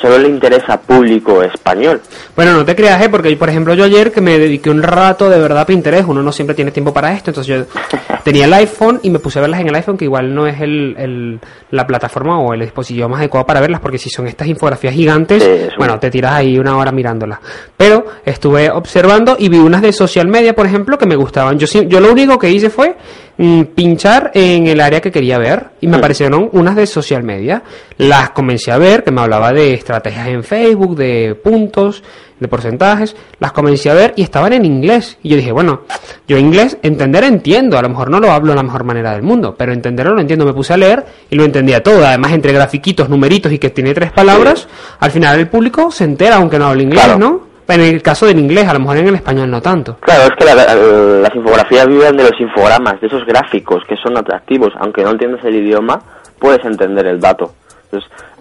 solo 0.00 0.18
le 0.18 0.28
interesa 0.28 0.74
a 0.74 0.80
público 0.80 1.42
español. 1.42 2.00
Bueno, 2.34 2.52
no 2.52 2.64
te 2.64 2.76
creas, 2.76 3.02
¿eh? 3.02 3.08
porque 3.08 3.34
por 3.36 3.48
ejemplo 3.48 3.74
yo 3.74 3.84
ayer 3.84 4.12
que 4.12 4.20
me 4.20 4.38
dediqué 4.38 4.70
un 4.70 4.82
rato 4.82 5.28
de 5.28 5.38
verdad 5.38 5.62
a 5.62 5.66
Pinterest, 5.66 6.08
uno 6.08 6.22
no 6.22 6.32
siempre 6.32 6.54
tiene 6.54 6.70
tiempo 6.70 6.92
para 6.92 7.12
esto, 7.12 7.30
entonces 7.30 7.46
yo 7.46 7.64
tenía 8.26 8.46
el 8.46 8.52
iPhone 8.54 8.98
y 9.04 9.10
me 9.10 9.20
puse 9.20 9.38
a 9.38 9.42
verlas 9.42 9.60
en 9.60 9.68
el 9.68 9.74
iPhone, 9.76 9.96
que 9.96 10.04
igual 10.04 10.34
no 10.34 10.48
es 10.48 10.60
el, 10.60 10.96
el- 10.98 11.40
la 11.70 11.86
plataforma 11.86 12.40
o 12.40 12.52
el 12.54 12.60
dispositivo 12.60 13.08
más 13.08 13.20
adecuado 13.20 13.46
para 13.46 13.60
verlas, 13.60 13.80
porque 13.80 13.98
si 13.98 14.10
son 14.10 14.26
estas 14.26 14.48
infografías 14.48 14.92
gigantes, 14.94 15.44
Sí, 15.44 15.68
bueno, 15.78 15.98
te 16.00 16.10
tiras 16.10 16.32
ahí 16.32 16.58
una 16.58 16.76
hora 16.76 16.90
mirándolas. 16.90 17.38
Pero 17.76 18.04
estuve 18.24 18.68
observando 18.70 19.36
y 19.38 19.48
vi 19.48 19.58
unas 19.58 19.80
de 19.80 19.92
social 19.92 20.26
media, 20.26 20.54
por 20.54 20.66
ejemplo, 20.66 20.98
que 20.98 21.06
me 21.06 21.14
gustaban. 21.14 21.56
Yo, 21.58 21.66
yo 21.82 22.00
lo 22.00 22.10
único 22.10 22.36
que 22.38 22.50
hice 22.50 22.68
fue 22.68 22.96
mm, 23.38 23.62
pinchar 23.76 24.32
en 24.34 24.66
el 24.66 24.80
área 24.80 25.00
que 25.00 25.12
quería 25.12 25.38
ver 25.38 25.66
y 25.80 25.86
me 25.86 25.96
Mm. 25.96 25.98
aparecieron 26.00 26.48
unas 26.52 26.74
de 26.74 26.86
social 26.86 27.22
media. 27.22 27.62
Las 27.96 28.30
comencé 28.30 28.72
a 28.72 28.78
ver, 28.78 29.04
que 29.04 29.12
me 29.12 29.20
hablaba 29.20 29.52
de 29.52 29.72
estrategias 29.74 30.26
en 30.28 30.42
Facebook, 30.42 30.96
de 30.96 31.34
puntos, 31.42 32.02
de 32.40 32.48
porcentajes. 32.48 33.16
Las 33.40 33.52
comencé 33.52 33.90
a 33.90 33.94
ver 33.94 34.12
y 34.16 34.22
estaban 34.22 34.52
en 34.52 34.64
inglés. 34.64 35.18
Y 35.22 35.30
yo 35.30 35.36
dije, 35.36 35.52
bueno, 35.52 35.82
yo 36.28 36.36
inglés 36.36 36.78
entender 36.82 37.24
entiendo, 37.24 37.78
a 37.78 37.82
lo 37.82 37.88
mejor 37.88 38.10
no 38.10 38.20
lo 38.20 38.30
hablo 38.32 38.50
de 38.52 38.56
la 38.56 38.62
mejor 38.62 38.84
manera 38.84 39.12
del 39.12 39.22
mundo, 39.22 39.54
pero 39.56 39.72
entenderlo 39.72 40.14
lo 40.14 40.20
entiendo. 40.20 40.44
Me 40.44 40.52
puse 40.52 40.72
a 40.74 40.76
leer 40.76 41.04
y 41.30 41.36
lo 41.36 41.44
entendía 41.44 41.82
todo. 41.82 42.04
Además, 42.06 42.32
entre 42.32 42.52
grafiquitos, 42.52 43.08
numeritos 43.08 43.52
y 43.52 43.58
que 43.58 43.70
tiene 43.70 43.94
tres 43.94 44.12
palabras, 44.12 44.68
al 45.00 45.10
final 45.10 45.38
el 45.38 45.48
público 45.48 45.90
se 45.90 46.04
entera 46.04 46.36
aunque 46.36 46.58
no 46.58 46.66
hable 46.66 46.82
inglés, 46.82 47.04
Claro. 47.04 47.18
¿no? 47.18 47.46
En 47.68 47.80
el 47.80 48.00
caso 48.00 48.26
del 48.26 48.38
inglés, 48.38 48.68
a 48.68 48.72
lo 48.74 48.78
mejor 48.78 48.98
en 48.98 49.08
el 49.08 49.14
español 49.16 49.50
no 49.50 49.60
tanto. 49.60 49.96
Claro, 50.00 50.22
es 50.24 50.30
que 50.38 50.44
la- 50.44 50.54
la- 50.54 50.74
las 50.76 51.34
infografías 51.34 51.84
viven 51.88 52.16
de 52.16 52.22
los 52.22 52.40
infogramas, 52.40 53.00
de 53.00 53.08
esos 53.08 53.26
gráficos 53.26 53.82
que 53.88 53.96
son 53.96 54.16
atractivos, 54.16 54.72
aunque 54.78 55.02
no 55.02 55.10
entiendas 55.10 55.44
el 55.44 55.56
idioma, 55.56 56.00
puedes 56.38 56.64
entender 56.64 57.06
el 57.06 57.20
dato. 57.20 57.54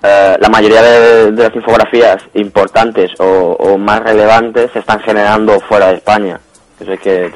Eh, 0.03 0.37
la 0.39 0.49
mayoría 0.49 0.81
de, 0.81 1.31
las 1.31 1.55
infografías 1.55 2.17
importantes 2.33 3.11
o, 3.19 3.77
más 3.77 4.01
relevantes 4.01 4.71
se 4.71 4.79
están 4.79 4.99
generando 4.99 5.59
fuera 5.61 5.87
de 5.87 5.95
España. 5.95 6.39
Eso 6.79 6.91
hay 6.91 6.97
que 6.97 7.31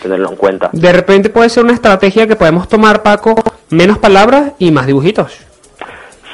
tenerlo 0.00 0.30
en 0.30 0.36
cuenta. 0.36 0.70
De 0.72 0.92
repente 0.92 1.28
puede 1.28 1.48
ser 1.48 1.64
una 1.64 1.72
estrategia 1.72 2.26
que 2.26 2.36
podemos 2.36 2.68
tomar, 2.68 3.02
Paco, 3.02 3.34
menos 3.70 3.98
palabras 3.98 4.52
y 4.58 4.70
más 4.70 4.86
dibujitos. 4.86 5.38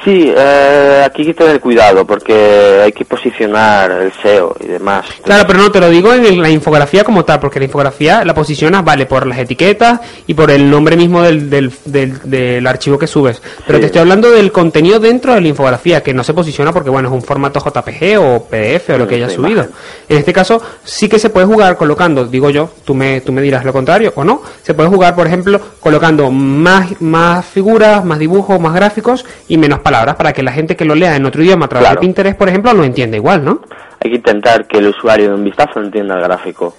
Sí, 0.05 0.33
eh, 0.35 1.03
aquí 1.05 1.23
hay 1.23 1.29
que 1.29 1.35
tener 1.35 1.61
cuidado 1.61 2.07
porque 2.07 2.81
hay 2.85 2.91
que 2.93 3.05
posicionar 3.05 3.91
el 3.91 4.13
SEO 4.23 4.57
y 4.61 4.67
demás. 4.67 5.05
Claro, 5.23 5.45
pero 5.47 5.59
no 5.59 5.71
te 5.71 5.79
lo 5.79 5.91
digo 5.91 6.15
en 6.15 6.41
la 6.41 6.49
infografía 6.49 7.05
como 7.05 7.25
tal, 7.27 7.39
porque 7.39 7.59
la 7.59 7.67
infografía 7.67 8.25
la 8.25 8.33
posicionas, 8.35 8.83
vale, 8.83 9.05
por 9.05 9.27
las 9.27 9.39
etiquetas 9.39 10.01
y 10.27 10.33
por 10.33 10.51
el 10.51 10.71
nombre 10.71 10.97
mismo 10.97 11.21
del, 11.23 11.51
del, 11.51 11.71
del, 11.85 12.19
del 12.25 12.67
archivo 12.67 12.99
que 12.99 13.07
subes. 13.07 13.43
Pero 13.67 13.77
Sí. 13.79 13.81
te 13.83 13.87
estoy 13.87 14.01
hablando 14.01 14.31
del 14.31 14.51
contenido 14.53 14.99
dentro 15.01 15.35
de 15.35 15.43
la 15.43 15.49
infografía, 15.49 16.03
que 16.03 16.15
no 16.15 16.25
se 16.25 16.33
posiciona 16.33 16.73
porque, 16.73 16.89
bueno, 16.89 17.09
es 17.09 17.15
un 17.15 17.23
formato 17.23 17.61
JPG 17.61 18.19
o 18.19 18.45
PDF 18.45 18.91
o 18.95 18.99
lo 18.99 19.07
que 19.07 19.17
hayas 19.17 19.33
subido. 19.33 19.51
imagen. 19.65 19.71
En 20.09 20.17
este 20.19 20.33
caso, 20.33 20.63
sí 20.83 21.11
que 21.11 21.19
se 21.19 21.29
puede 21.29 21.45
jugar 21.47 21.77
colocando, 21.77 22.25
digo 22.27 22.49
yo, 22.49 22.71
tú 22.87 22.95
me, 22.95 23.21
tú 23.21 23.33
me 23.33 23.43
dirás 23.43 23.67
lo 23.67 23.73
contrario 23.75 24.15
o 24.17 24.25
no, 24.25 24.41
se 24.63 24.73
puede 24.73 24.89
jugar, 24.89 25.15
por 25.15 25.27
ejemplo, 25.27 25.61
colocando 25.79 26.31
más, 26.31 27.01
más 27.03 27.45
figuras, 27.45 28.03
más 28.05 28.19
dibujos, 28.19 28.59
más 28.59 28.73
gráficos 28.75 29.27
y 29.47 29.59
menos 29.59 29.81
palabras 29.91 30.17
para 30.17 30.33
que 30.33 30.43
la 30.43 30.53
gente 30.53 30.77
que 30.77 30.85
lo 30.85 30.95
lea 30.95 31.17
en 31.17 31.27
otro 31.27 31.43
idioma 31.43 31.67
a 31.67 31.69
través 31.69 31.89
Claro. 31.89 32.01
de 32.01 32.07
Pinterest, 32.07 32.39
por 32.39 32.49
ejemplo, 32.49 32.73
lo 32.73 32.85
entienda 32.85 33.17
igual, 33.17 33.45
¿no? 33.45 33.61
Hay 34.03 34.11
que 34.11 34.17
intentar 34.17 34.67
que 34.67 34.79
el 34.79 34.87
usuario 34.89 35.29
de 35.31 35.35
un 35.35 35.45
vistazo 35.45 35.81
entienda 35.81 36.15
el 36.15 36.23
gráfico. 36.23 36.75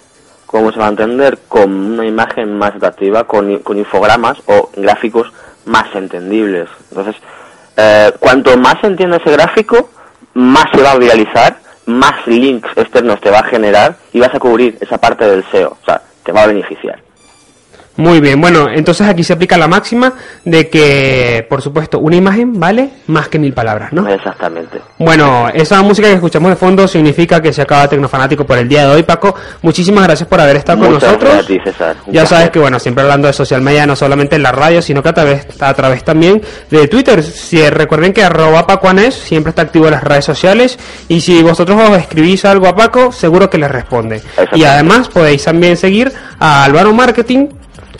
¿Cómo 0.45 0.71
se 0.71 0.79
va 0.79 0.87
a 0.87 0.89
entender? 0.89 1.37
Con 1.47 1.71
una 1.71 2.05
imagen 2.05 2.57
más 2.57 2.75
atractiva, 2.75 3.25
con, 3.25 3.59
con 3.59 3.77
infogramas 3.77 4.37
o 4.47 4.69
gráficos 4.75 5.31
más 5.65 5.93
entendibles. 5.95 6.67
Entonces, 6.89 7.15
eh, 7.77 8.11
cuanto 8.19 8.57
más 8.57 8.75
se 8.81 8.87
entienda 8.87 9.17
ese 9.17 9.31
gráfico, 9.31 9.89
más 10.33 10.65
se 10.73 10.81
va 10.81 10.91
a 10.91 10.97
viralizar, 10.97 11.57
más 11.85 12.25
links 12.27 12.69
externos 12.75 13.19
te 13.21 13.29
va 13.29 13.39
a 13.39 13.43
generar 13.43 13.95
y 14.13 14.19
vas 14.19 14.33
a 14.33 14.39
cubrir 14.39 14.77
esa 14.81 14.97
parte 14.97 15.25
del 15.25 15.43
SEO. 15.51 15.77
O 15.81 15.85
sea, 15.85 16.01
te 16.23 16.31
va 16.31 16.43
a 16.43 16.47
beneficiar. 16.47 16.99
Muy 17.97 18.21
bien, 18.21 18.39
bueno, 18.39 18.67
entonces 18.73 19.05
aquí 19.07 19.23
se 19.23 19.33
aplica 19.33 19.57
la 19.57 19.67
máxima 19.67 20.13
de 20.45 20.69
que, 20.69 21.45
por 21.49 21.61
supuesto, 21.61 21.99
una 21.99 22.15
imagen 22.15 22.57
vale 22.59 22.89
más 23.07 23.27
que 23.27 23.37
mil 23.37 23.53
palabras, 23.53 23.91
¿no? 23.91 24.07
Exactamente. 24.07 24.79
Bueno, 24.97 25.49
esa 25.53 25.81
música 25.81 26.07
que 26.07 26.13
escuchamos 26.15 26.49
de 26.51 26.55
fondo 26.55 26.87
significa 26.87 27.41
que 27.41 27.51
se 27.51 27.61
acaba 27.61 27.87
Tecnofanático 27.89 28.45
por 28.45 28.57
el 28.57 28.67
día 28.69 28.87
de 28.87 28.95
hoy, 28.95 29.03
Paco. 29.03 29.35
Muchísimas 29.61 30.05
gracias 30.05 30.27
por 30.29 30.39
haber 30.39 30.55
estado 30.55 30.79
con 30.79 30.93
nosotros. 30.93 31.19
gracias 31.19 31.43
a 31.43 31.47
ti, 31.47 31.59
César. 31.65 31.95
Un 32.07 32.13
Ya 32.13 32.21
placer. 32.21 32.37
sabes 32.37 32.49
que, 32.51 32.59
bueno, 32.59 32.79
siempre 32.79 33.03
hablando 33.03 33.27
de 33.27 33.33
social 33.33 33.61
media, 33.61 33.85
no 33.85 33.95
solamente 33.95 34.37
en 34.37 34.43
la 34.43 34.53
radio, 34.53 34.81
sino 34.81 35.03
que 35.03 35.09
a 35.09 35.13
través, 35.13 35.61
a 35.61 35.73
través 35.73 36.03
también 36.03 36.41
de 36.69 36.87
Twitter. 36.87 37.21
Si 37.21 37.61
recuerden 37.69 38.13
que 38.13 38.23
arroba 38.23 38.65
Pacoanés 38.65 39.15
siempre 39.15 39.49
está 39.49 39.63
activo 39.63 39.85
en 39.87 39.91
las 39.91 40.03
redes 40.03 40.23
sociales. 40.25 40.79
Y 41.09 41.19
si 41.21 41.43
vosotros 41.43 41.77
os 41.89 41.97
escribís 41.97 42.45
algo 42.45 42.67
a 42.67 42.75
Paco, 42.75 43.11
seguro 43.11 43.49
que 43.49 43.57
les 43.57 43.69
responde. 43.69 44.21
Y 44.53 44.63
además 44.63 45.09
podéis 45.09 45.43
también 45.43 45.75
seguir 45.75 46.11
a 46.39 46.63
Álvaro 46.63 46.93
Marketing, 46.93 47.47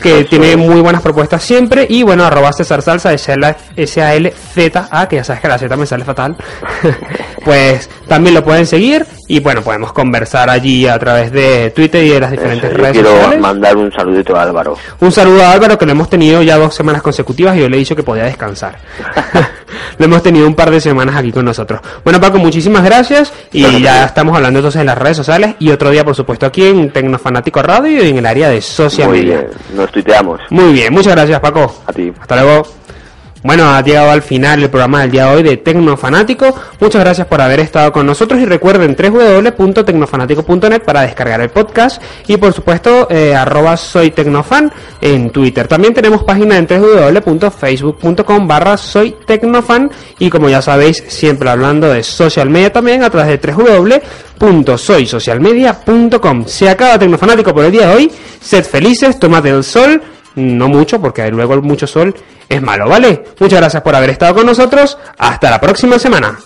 que 0.02 0.26
tiene 0.26 0.58
muy 0.58 0.82
buenas 0.82 1.02
propuestas 1.02 1.44
siempre. 1.44 1.86
Y 1.90 2.04
bueno, 2.04 2.26
arroba 2.26 2.52
César 2.52 2.82
Salsa, 2.82 3.14
S-A-L-Z-A, 3.14 5.08
que 5.08 5.16
ya 5.16 5.24
sabes 5.24 5.42
que 5.42 5.48
la 5.48 5.58
Z 5.58 5.78
me 5.78 5.86
sale 5.86 6.04
fatal. 6.04 6.36
pues 7.46 7.90
también 8.08 8.36
lo 8.36 8.44
pueden 8.44 8.66
seguir. 8.66 9.06
Y 9.34 9.40
bueno, 9.40 9.62
podemos 9.62 9.94
conversar 9.94 10.50
allí 10.50 10.86
a 10.88 11.00
través 11.00 11.32
de 11.32 11.70
Twitter 11.72 12.04
y 12.04 12.10
de 12.10 12.20
las 12.20 12.32
diferentes 12.32 12.66
Eso, 12.70 12.78
yo 12.78 12.84
redes 12.84 12.92
quiero 12.98 13.12
sociales. 13.12 13.40
mandar 13.40 13.78
un 13.78 13.90
saludito 13.90 14.36
a 14.36 14.44
Álvaro. 14.44 14.76
Un 15.00 15.10
saludo 15.14 15.42
a 15.46 15.54
Álvaro 15.54 15.78
que 15.78 15.86
lo 15.86 15.94
hemos 15.94 16.10
tenido 16.10 16.42
ya 16.42 16.58
dos 16.58 16.76
semanas 16.76 17.02
consecutivas 17.02 17.56
y 17.56 17.62
yo 17.62 17.70
le 17.70 17.78
he 17.78 17.80
dicho 17.80 17.96
que 17.96 18.04
podía 18.04 18.24
descansar. 18.26 18.78
lo 19.98 20.06
hemos 20.06 20.22
tenido 20.22 20.46
un 20.46 20.54
par 20.54 20.70
de 20.70 20.82
semanas 20.82 21.16
aquí 21.16 21.32
con 21.32 21.46
nosotros. 21.46 21.80
Bueno 22.04 22.20
Paco, 22.20 22.40
muchísimas 22.40 22.84
gracias 22.84 23.32
y 23.54 23.82
ya 23.82 24.04
estamos 24.04 24.36
hablando 24.36 24.60
entonces 24.60 24.82
en 24.82 24.88
las 24.88 24.98
redes 24.98 25.16
sociales 25.16 25.56
y 25.60 25.72
otro 25.72 25.92
día 25.92 26.04
por 26.04 26.14
supuesto 26.16 26.46
aquí 26.46 26.66
en 26.66 26.92
Tecnofanático 26.92 27.62
Radio 27.62 28.04
y 28.04 28.10
en 28.10 28.18
el 28.18 28.26
área 28.26 28.50
de 28.50 28.62
social 28.62 29.08
Muy 29.08 29.22
media. 29.22 29.38
bien, 29.38 29.50
nos 29.76 29.92
tuiteamos. 29.94 30.42
Muy 30.50 30.74
bien, 30.74 30.92
muchas 30.94 31.14
gracias 31.16 31.40
Paco. 31.40 31.84
A 31.88 31.94
ti. 31.94 32.12
Hasta 32.20 32.36
luego. 32.44 32.81
Bueno, 33.44 33.74
ha 33.74 33.82
llegado 33.82 34.12
al 34.12 34.22
final 34.22 34.62
el 34.62 34.70
programa 34.70 35.02
del 35.02 35.10
día 35.10 35.26
de 35.26 35.36
hoy 35.36 35.42
de 35.42 35.58
Tecnofanático. 35.58 36.54
Muchas 36.80 37.02
gracias 37.02 37.26
por 37.26 37.42
haber 37.42 37.60
estado 37.60 37.92
con 37.92 38.06
nosotros 38.06 38.40
y 38.40 38.46
recuerden 38.46 38.96
www.tecnofanático.net 38.96 40.84
para 40.84 41.02
descargar 41.02 41.42
el 41.42 41.50
podcast 41.50 42.00
y 42.28 42.38
por 42.38 42.54
supuesto 42.54 43.08
eh, 43.10 43.34
arroba 43.34 43.78
soy 43.78 44.12
tecnofan 44.12 44.72
en 45.02 45.32
Twitter. 45.32 45.68
También 45.68 45.96
tenemos 45.96 46.24
página 46.24 46.56
en 46.56 46.68
www.facebook.com 46.68 48.48
barra 48.48 48.78
soy 48.78 49.16
tecnofan 49.26 49.90
y 50.20 50.30
como 50.30 50.48
ya 50.48 50.62
sabéis 50.62 51.04
siempre 51.08 51.50
hablando 51.50 51.92
de 51.92 52.04
social 52.04 52.48
media 52.48 52.72
también 52.72 53.04
a 53.04 53.10
través 53.10 53.42
de 53.42 54.02
www.soysocialmedia.com. 54.40 56.46
Se 56.46 56.70
acaba 56.70 57.00
Tecnofanático 57.00 57.56
por 57.56 57.66
el 57.66 57.72
día 57.72 57.88
de 57.88 57.96
hoy. 57.96 58.12
Sed 58.40 58.66
felices, 58.66 59.18
tomad 59.18 59.48
el 59.48 59.64
sol 59.64 60.00
no 60.36 60.68
mucho, 60.68 61.02
porque 61.02 61.30
luego 61.30 61.62
mucho 61.62 61.88
sol 61.88 62.14
es 62.48 62.62
malo, 62.62 62.88
¿vale? 62.88 63.24
Muchas 63.40 63.60
gracias 63.60 63.84
por 63.84 63.96
haber 63.96 64.12
estado 64.12 64.36
con 64.36 64.46
nosotros. 64.46 64.98
Hasta 65.18 65.50
la 65.50 65.60
próxima 65.60 65.98
semana. 66.00 66.38